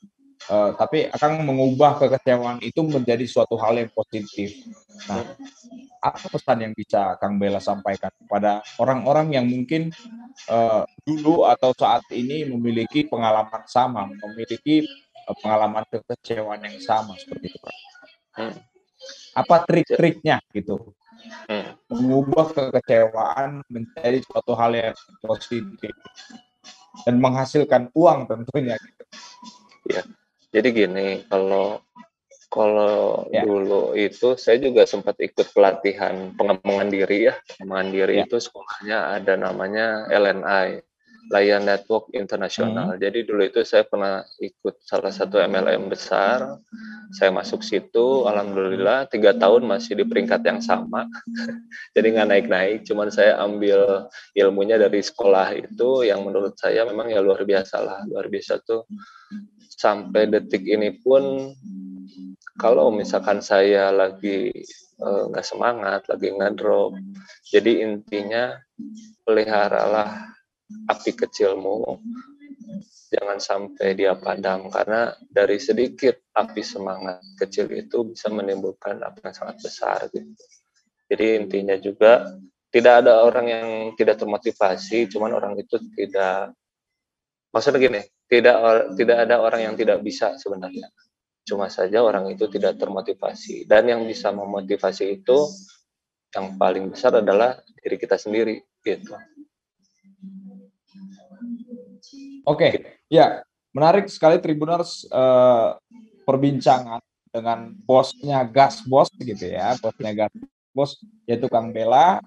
uh, 0.51 0.71
tapi 0.79 1.11
akan 1.11 1.43
mengubah 1.43 1.99
kekecewaan 1.99 2.63
itu 2.63 2.81
menjadi 2.87 3.25
suatu 3.27 3.59
hal 3.59 3.77
yang 3.79 3.91
positif. 3.91 4.55
Nah, 5.11 5.23
apa 6.01 6.27
pesan 6.31 6.71
yang 6.71 6.73
bisa 6.77 7.19
Kang 7.19 7.37
Bella 7.43 7.59
sampaikan 7.59 8.13
kepada 8.15 8.63
orang-orang 8.79 9.35
yang 9.35 9.47
mungkin 9.51 9.91
uh, 10.47 10.87
dulu 11.03 11.49
atau 11.51 11.75
saat 11.75 12.07
ini 12.15 12.47
memiliki 12.47 13.07
pengalaman 13.11 13.67
sama, 13.67 14.07
memiliki 14.07 14.87
uh, 15.27 15.37
pengalaman 15.43 15.83
kekecewaan 15.91 16.63
yang 16.63 16.79
sama 16.79 17.19
seperti 17.19 17.51
itu, 17.51 17.59
Pak? 17.59 17.75
Hmm. 18.37 18.57
Apa 19.37 19.65
trik-triknya 19.69 20.41
gitu? 20.53 20.97
Hmm. 21.47 21.79
Mengubah 21.91 22.47
kekecewaan 22.53 23.63
menjadi 23.71 24.19
suatu 24.27 24.53
hal 24.59 24.75
yang 24.75 24.97
positif 25.23 25.95
dan 27.07 27.23
menghasilkan 27.23 27.93
uang 27.95 28.27
tentunya. 28.27 28.75
Gitu. 28.79 29.05
Ya, 29.87 30.03
jadi 30.51 30.69
gini, 30.75 31.09
kalau 31.31 31.83
kalau 32.47 33.27
ya. 33.35 33.43
dulu 33.43 33.93
itu 33.99 34.39
saya 34.39 34.57
juga 34.63 34.87
sempat 34.87 35.19
ikut 35.19 35.51
pelatihan 35.53 36.33
pengembangan 36.39 36.89
diri 36.89 37.29
ya. 37.31 37.35
Pengembangan 37.59 37.89
diri 37.91 38.15
ya. 38.23 38.25
itu 38.25 38.37
sekolahnya 38.39 38.99
ada 39.19 39.35
namanya 39.37 40.07
LNI, 40.09 40.86
Lion 41.27 41.67
Network 41.67 42.15
Internasional. 42.15 42.95
Hmm. 42.95 43.01
Jadi 43.03 43.27
dulu 43.27 43.43
itu 43.43 43.67
saya 43.67 43.83
pernah 43.83 44.23
ikut 44.39 44.79
salah 44.87 45.11
satu 45.11 45.43
MLM 45.43 45.91
besar. 45.91 46.63
Saya 47.15 47.31
masuk 47.31 47.63
situ, 47.63 48.27
alhamdulillah 48.27 49.11
tiga 49.11 49.35
tahun 49.35 49.67
masih 49.67 49.99
di 49.99 50.05
peringkat 50.07 50.43
yang 50.47 50.61
sama. 50.63 51.07
Jadi 51.95 52.07
nggak 52.15 52.29
naik-naik, 52.31 52.79
cuman 52.87 53.11
saya 53.11 53.39
ambil 53.43 54.11
ilmunya 54.39 54.79
dari 54.79 55.03
sekolah 55.03 55.55
itu 55.55 56.07
yang 56.07 56.23
menurut 56.23 56.55
saya 56.59 56.87
memang 56.87 57.11
ya 57.11 57.23
luar 57.23 57.43
biasa 57.43 57.77
lah. 57.83 57.99
Luar 58.07 58.31
biasa 58.31 58.63
tuh 58.63 58.87
sampai 59.77 60.31
detik 60.31 60.63
ini 60.67 60.99
pun 60.99 61.53
kalau 62.57 62.89
misalkan 62.89 63.45
saya 63.45 63.93
lagi 63.93 64.51
eh, 65.03 65.23
nggak 65.29 65.45
uh, 65.45 65.49
semangat, 65.49 66.09
lagi 66.09 66.33
ngedrop, 66.33 66.97
jadi 67.53 67.85
intinya 67.85 68.57
peliharalah 69.27 70.36
api 70.67 71.11
kecilmu, 71.15 71.99
jangan 73.13 73.39
sampai 73.39 73.95
dia 73.95 74.19
padam 74.19 74.67
karena 74.69 75.15
dari 75.31 75.63
sedikit 75.63 76.27
api 76.35 76.63
semangat 76.63 77.23
kecil 77.39 77.71
itu 77.71 78.11
bisa 78.11 78.27
menimbulkan 78.29 78.99
api 79.03 79.23
yang 79.23 79.35
sangat 79.35 79.57
besar 79.63 80.11
gitu. 80.11 80.27
Jadi 81.07 81.27
intinya 81.39 81.77
juga 81.79 82.27
tidak 82.75 83.07
ada 83.07 83.23
orang 83.23 83.47
yang 83.47 83.67
tidak 83.95 84.19
termotivasi, 84.19 85.07
cuman 85.07 85.39
orang 85.39 85.55
itu 85.55 85.79
tidak 85.95 86.51
maksudnya 87.55 87.79
gini, 87.79 88.03
tidak 88.27 88.57
tidak 88.99 89.17
ada 89.23 89.39
orang 89.39 89.61
yang 89.71 89.75
tidak 89.79 90.03
bisa 90.03 90.35
sebenarnya 90.35 90.91
Cuma 91.47 91.71
saja 91.71 92.03
orang 92.03 92.27
itu 92.35 92.51
tidak 92.51 92.75
termotivasi. 92.75 93.71
Dan 93.71 93.87
yang 93.87 94.03
bisa 94.03 94.35
memotivasi 94.35 95.23
itu 95.23 95.47
yang 96.35 96.59
paling 96.59 96.91
besar 96.91 97.23
adalah 97.23 97.55
diri 97.79 97.97
kita 98.03 98.19
sendiri 98.19 98.59
gitu. 98.83 99.15
Oke, 102.47 103.03
ya 103.11 103.43
menarik 103.75 104.07
sekali 104.07 104.39
Tribuners 104.39 105.03
uh, 105.11 105.75
perbincangan 106.23 107.03
dengan 107.35 107.75
bosnya 107.83 108.47
Gas 108.47 108.87
Bos 108.87 109.11
gitu 109.19 109.51
ya, 109.51 109.75
bosnya 109.83 110.15
Gas 110.15 110.33
Bos 110.71 110.95
yaitu 111.27 111.51
Kang 111.51 111.75
Bella 111.75 112.23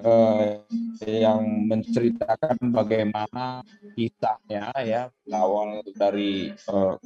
uh, 0.00 0.64
yang 1.04 1.44
menceritakan 1.68 2.56
bagaimana 2.72 3.60
kisahnya 3.92 4.72
ya 4.80 5.12
awal 5.28 5.84
dari 5.92 6.48
uh, 6.72 6.96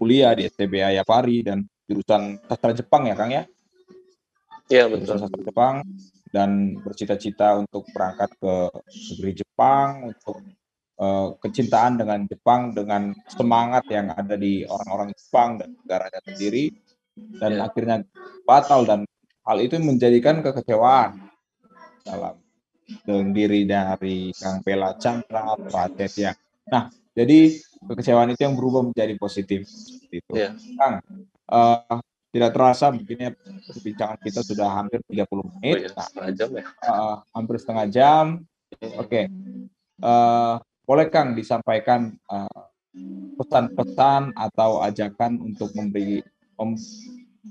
kuliah 0.00 0.32
di 0.32 0.48
STB 0.48 0.80
Ayapari 0.80 1.44
dan 1.44 1.68
jurusan 1.84 2.40
sastra 2.48 2.72
Jepang 2.72 3.12
ya 3.12 3.14
Kang 3.14 3.28
ya? 3.28 3.44
Iya 4.72 4.88
betul. 4.88 5.20
Sastra 5.20 5.44
Jepang 5.44 5.84
dan 6.32 6.80
bercita-cita 6.80 7.58
untuk 7.60 7.84
berangkat 7.92 8.30
ke 8.38 8.54
negeri 9.12 9.32
Jepang 9.42 10.14
untuk 10.14 10.40
uh, 11.00 11.34
kecintaan 11.40 11.96
dengan 11.96 12.28
Jepang 12.28 12.76
dengan 12.76 13.16
semangat 13.26 13.88
yang 13.88 14.12
ada 14.12 14.36
di 14.36 14.62
orang-orang 14.68 15.16
Jepang 15.16 15.56
dan 15.56 15.74
negaranya 15.80 16.20
sendiri 16.28 16.76
dan 17.40 17.56
ya. 17.56 17.66
akhirnya 17.66 17.96
batal 18.44 18.84
dan 18.84 19.00
hal 19.44 19.58
itu 19.58 19.80
menjadikan 19.80 20.44
kekecewaan 20.44 21.26
dalam 22.04 22.36
diri 23.32 23.64
dari 23.66 24.30
Kang 24.34 24.62
Pela 24.62 24.94
Chandra 24.98 25.54
Pratet 25.56 26.12
ya. 26.16 26.32
Nah, 26.70 26.90
jadi 27.14 27.54
kekecewaan 27.86 28.34
itu 28.34 28.42
yang 28.46 28.54
berubah 28.58 28.86
menjadi 28.90 29.14
positif. 29.18 29.66
Itu. 30.10 30.30
Yeah. 30.34 30.58
Kang, 30.78 31.02
uh, 31.50 31.98
tidak 32.30 32.50
terasa 32.54 32.94
begini 32.94 33.34
perbincangan 33.66 34.18
kita 34.22 34.40
sudah 34.46 34.68
hampir 34.70 35.02
30 35.06 35.50
menit. 35.58 35.74
Oh, 35.74 35.78
iya, 35.82 35.90
setengah 35.90 36.32
jam 36.34 36.48
ya. 36.54 36.64
Uh, 36.82 37.16
hampir 37.34 37.56
setengah 37.58 37.86
jam. 37.90 38.24
Oke. 38.70 38.90
Okay. 39.06 39.24
Uh, 40.00 40.62
boleh 40.90 41.06
Kang 41.06 41.38
disampaikan 41.38 42.18
pesan-pesan 43.38 44.34
uh, 44.34 44.42
atau 44.50 44.82
ajakan 44.82 45.38
untuk 45.38 45.70
membeli 45.78 46.18
mem, 46.58 46.74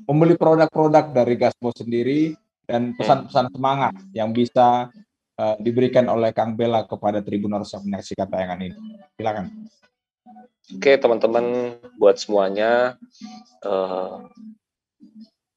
membeli 0.03 0.35
produk-produk 0.35 1.15
dari 1.15 1.39
Gaspo 1.39 1.71
sendiri 1.71 2.35
dan 2.67 2.91
pesan-pesan 2.99 3.55
semangat 3.55 3.95
yang 4.11 4.35
bisa 4.35 4.91
uh, 5.39 5.55
diberikan 5.63 6.11
oleh 6.11 6.35
Kang 6.35 6.59
Bella 6.59 6.83
kepada 6.83 7.23
Tribuners 7.23 7.71
yang 7.71 7.87
menyaksikan 7.87 8.27
tayangan 8.27 8.59
ini. 8.59 8.75
Silakan. 9.15 9.45
Oke 10.75 10.99
teman-teman, 10.99 11.79
buat 11.95 12.19
semuanya, 12.19 12.99
uh, 13.63 14.27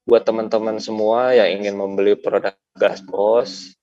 buat 0.07 0.23
teman-teman 0.23 0.79
semua 0.79 1.35
yang 1.35 1.59
ingin 1.59 1.75
membeli 1.75 2.15
produk 2.15 2.55
gas 2.79 3.03
bos, 3.03 3.75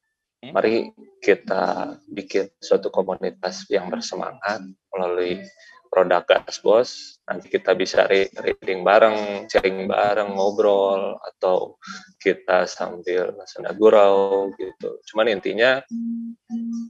mari 0.49 0.89
kita 1.21 1.97
bikin 2.09 2.49
suatu 2.57 2.89
komunitas 2.89 3.69
yang 3.69 3.93
bersemangat 3.93 4.65
melalui 4.89 5.45
produk 5.93 6.23
gas 6.25 6.63
bos. 6.63 6.91
Nanti 7.27 7.51
kita 7.51 7.77
bisa 7.77 8.07
reading 8.09 8.81
bareng 8.81 9.51
sharing 9.51 9.91
bareng 9.91 10.33
ngobrol 10.33 11.19
atau 11.21 11.77
kita 12.17 12.65
sambil 12.65 13.35
senda 13.45 13.75
gurau 13.77 14.49
gitu. 14.57 15.03
Cuman 15.13 15.29
intinya 15.29 15.83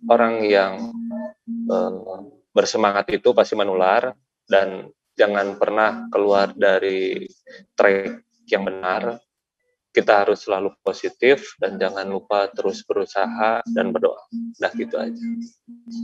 orang 0.07 0.45
yang 0.47 0.93
uh, 1.67 2.23
bersemangat 2.53 3.09
itu 3.11 3.33
pasti 3.33 3.57
menular 3.57 4.15
dan 4.47 4.93
jangan 5.17 5.57
pernah 5.57 6.07
keluar 6.13 6.53
dari 6.55 7.25
track 7.75 8.25
yang 8.47 8.67
benar 8.69 9.19
kita 9.91 10.23
harus 10.23 10.47
selalu 10.47 10.71
positif 10.87 11.59
dan 11.59 11.75
jangan 11.75 12.07
lupa 12.07 12.47
terus 12.55 12.87
berusaha 12.87 13.59
dan 13.75 13.91
berdoa. 13.91 14.23
Nah, 14.63 14.71
gitu 14.75 14.95
aja. 14.95 15.27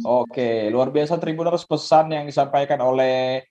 Oke, 0.03 0.67
luar 0.75 0.91
biasa 0.91 1.23
Tribuners 1.23 1.63
pesan 1.63 2.11
yang 2.11 2.27
disampaikan 2.27 2.83
oleh 2.83 3.47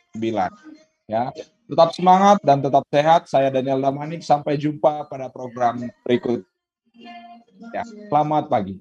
ya. 1.06 1.30
Tetap 1.66 1.98
semangat 1.98 2.38
dan 2.46 2.62
tetap 2.62 2.86
sehat. 2.86 3.26
Saya 3.26 3.50
Daniel 3.50 3.82
Damanik. 3.82 4.22
Sampai 4.22 4.54
jumpa 4.54 5.10
pada 5.10 5.26
program 5.26 5.82
berikut. 6.06 6.46
Ya, 7.74 7.82
selamat 8.06 8.46
pagi. 8.46 8.78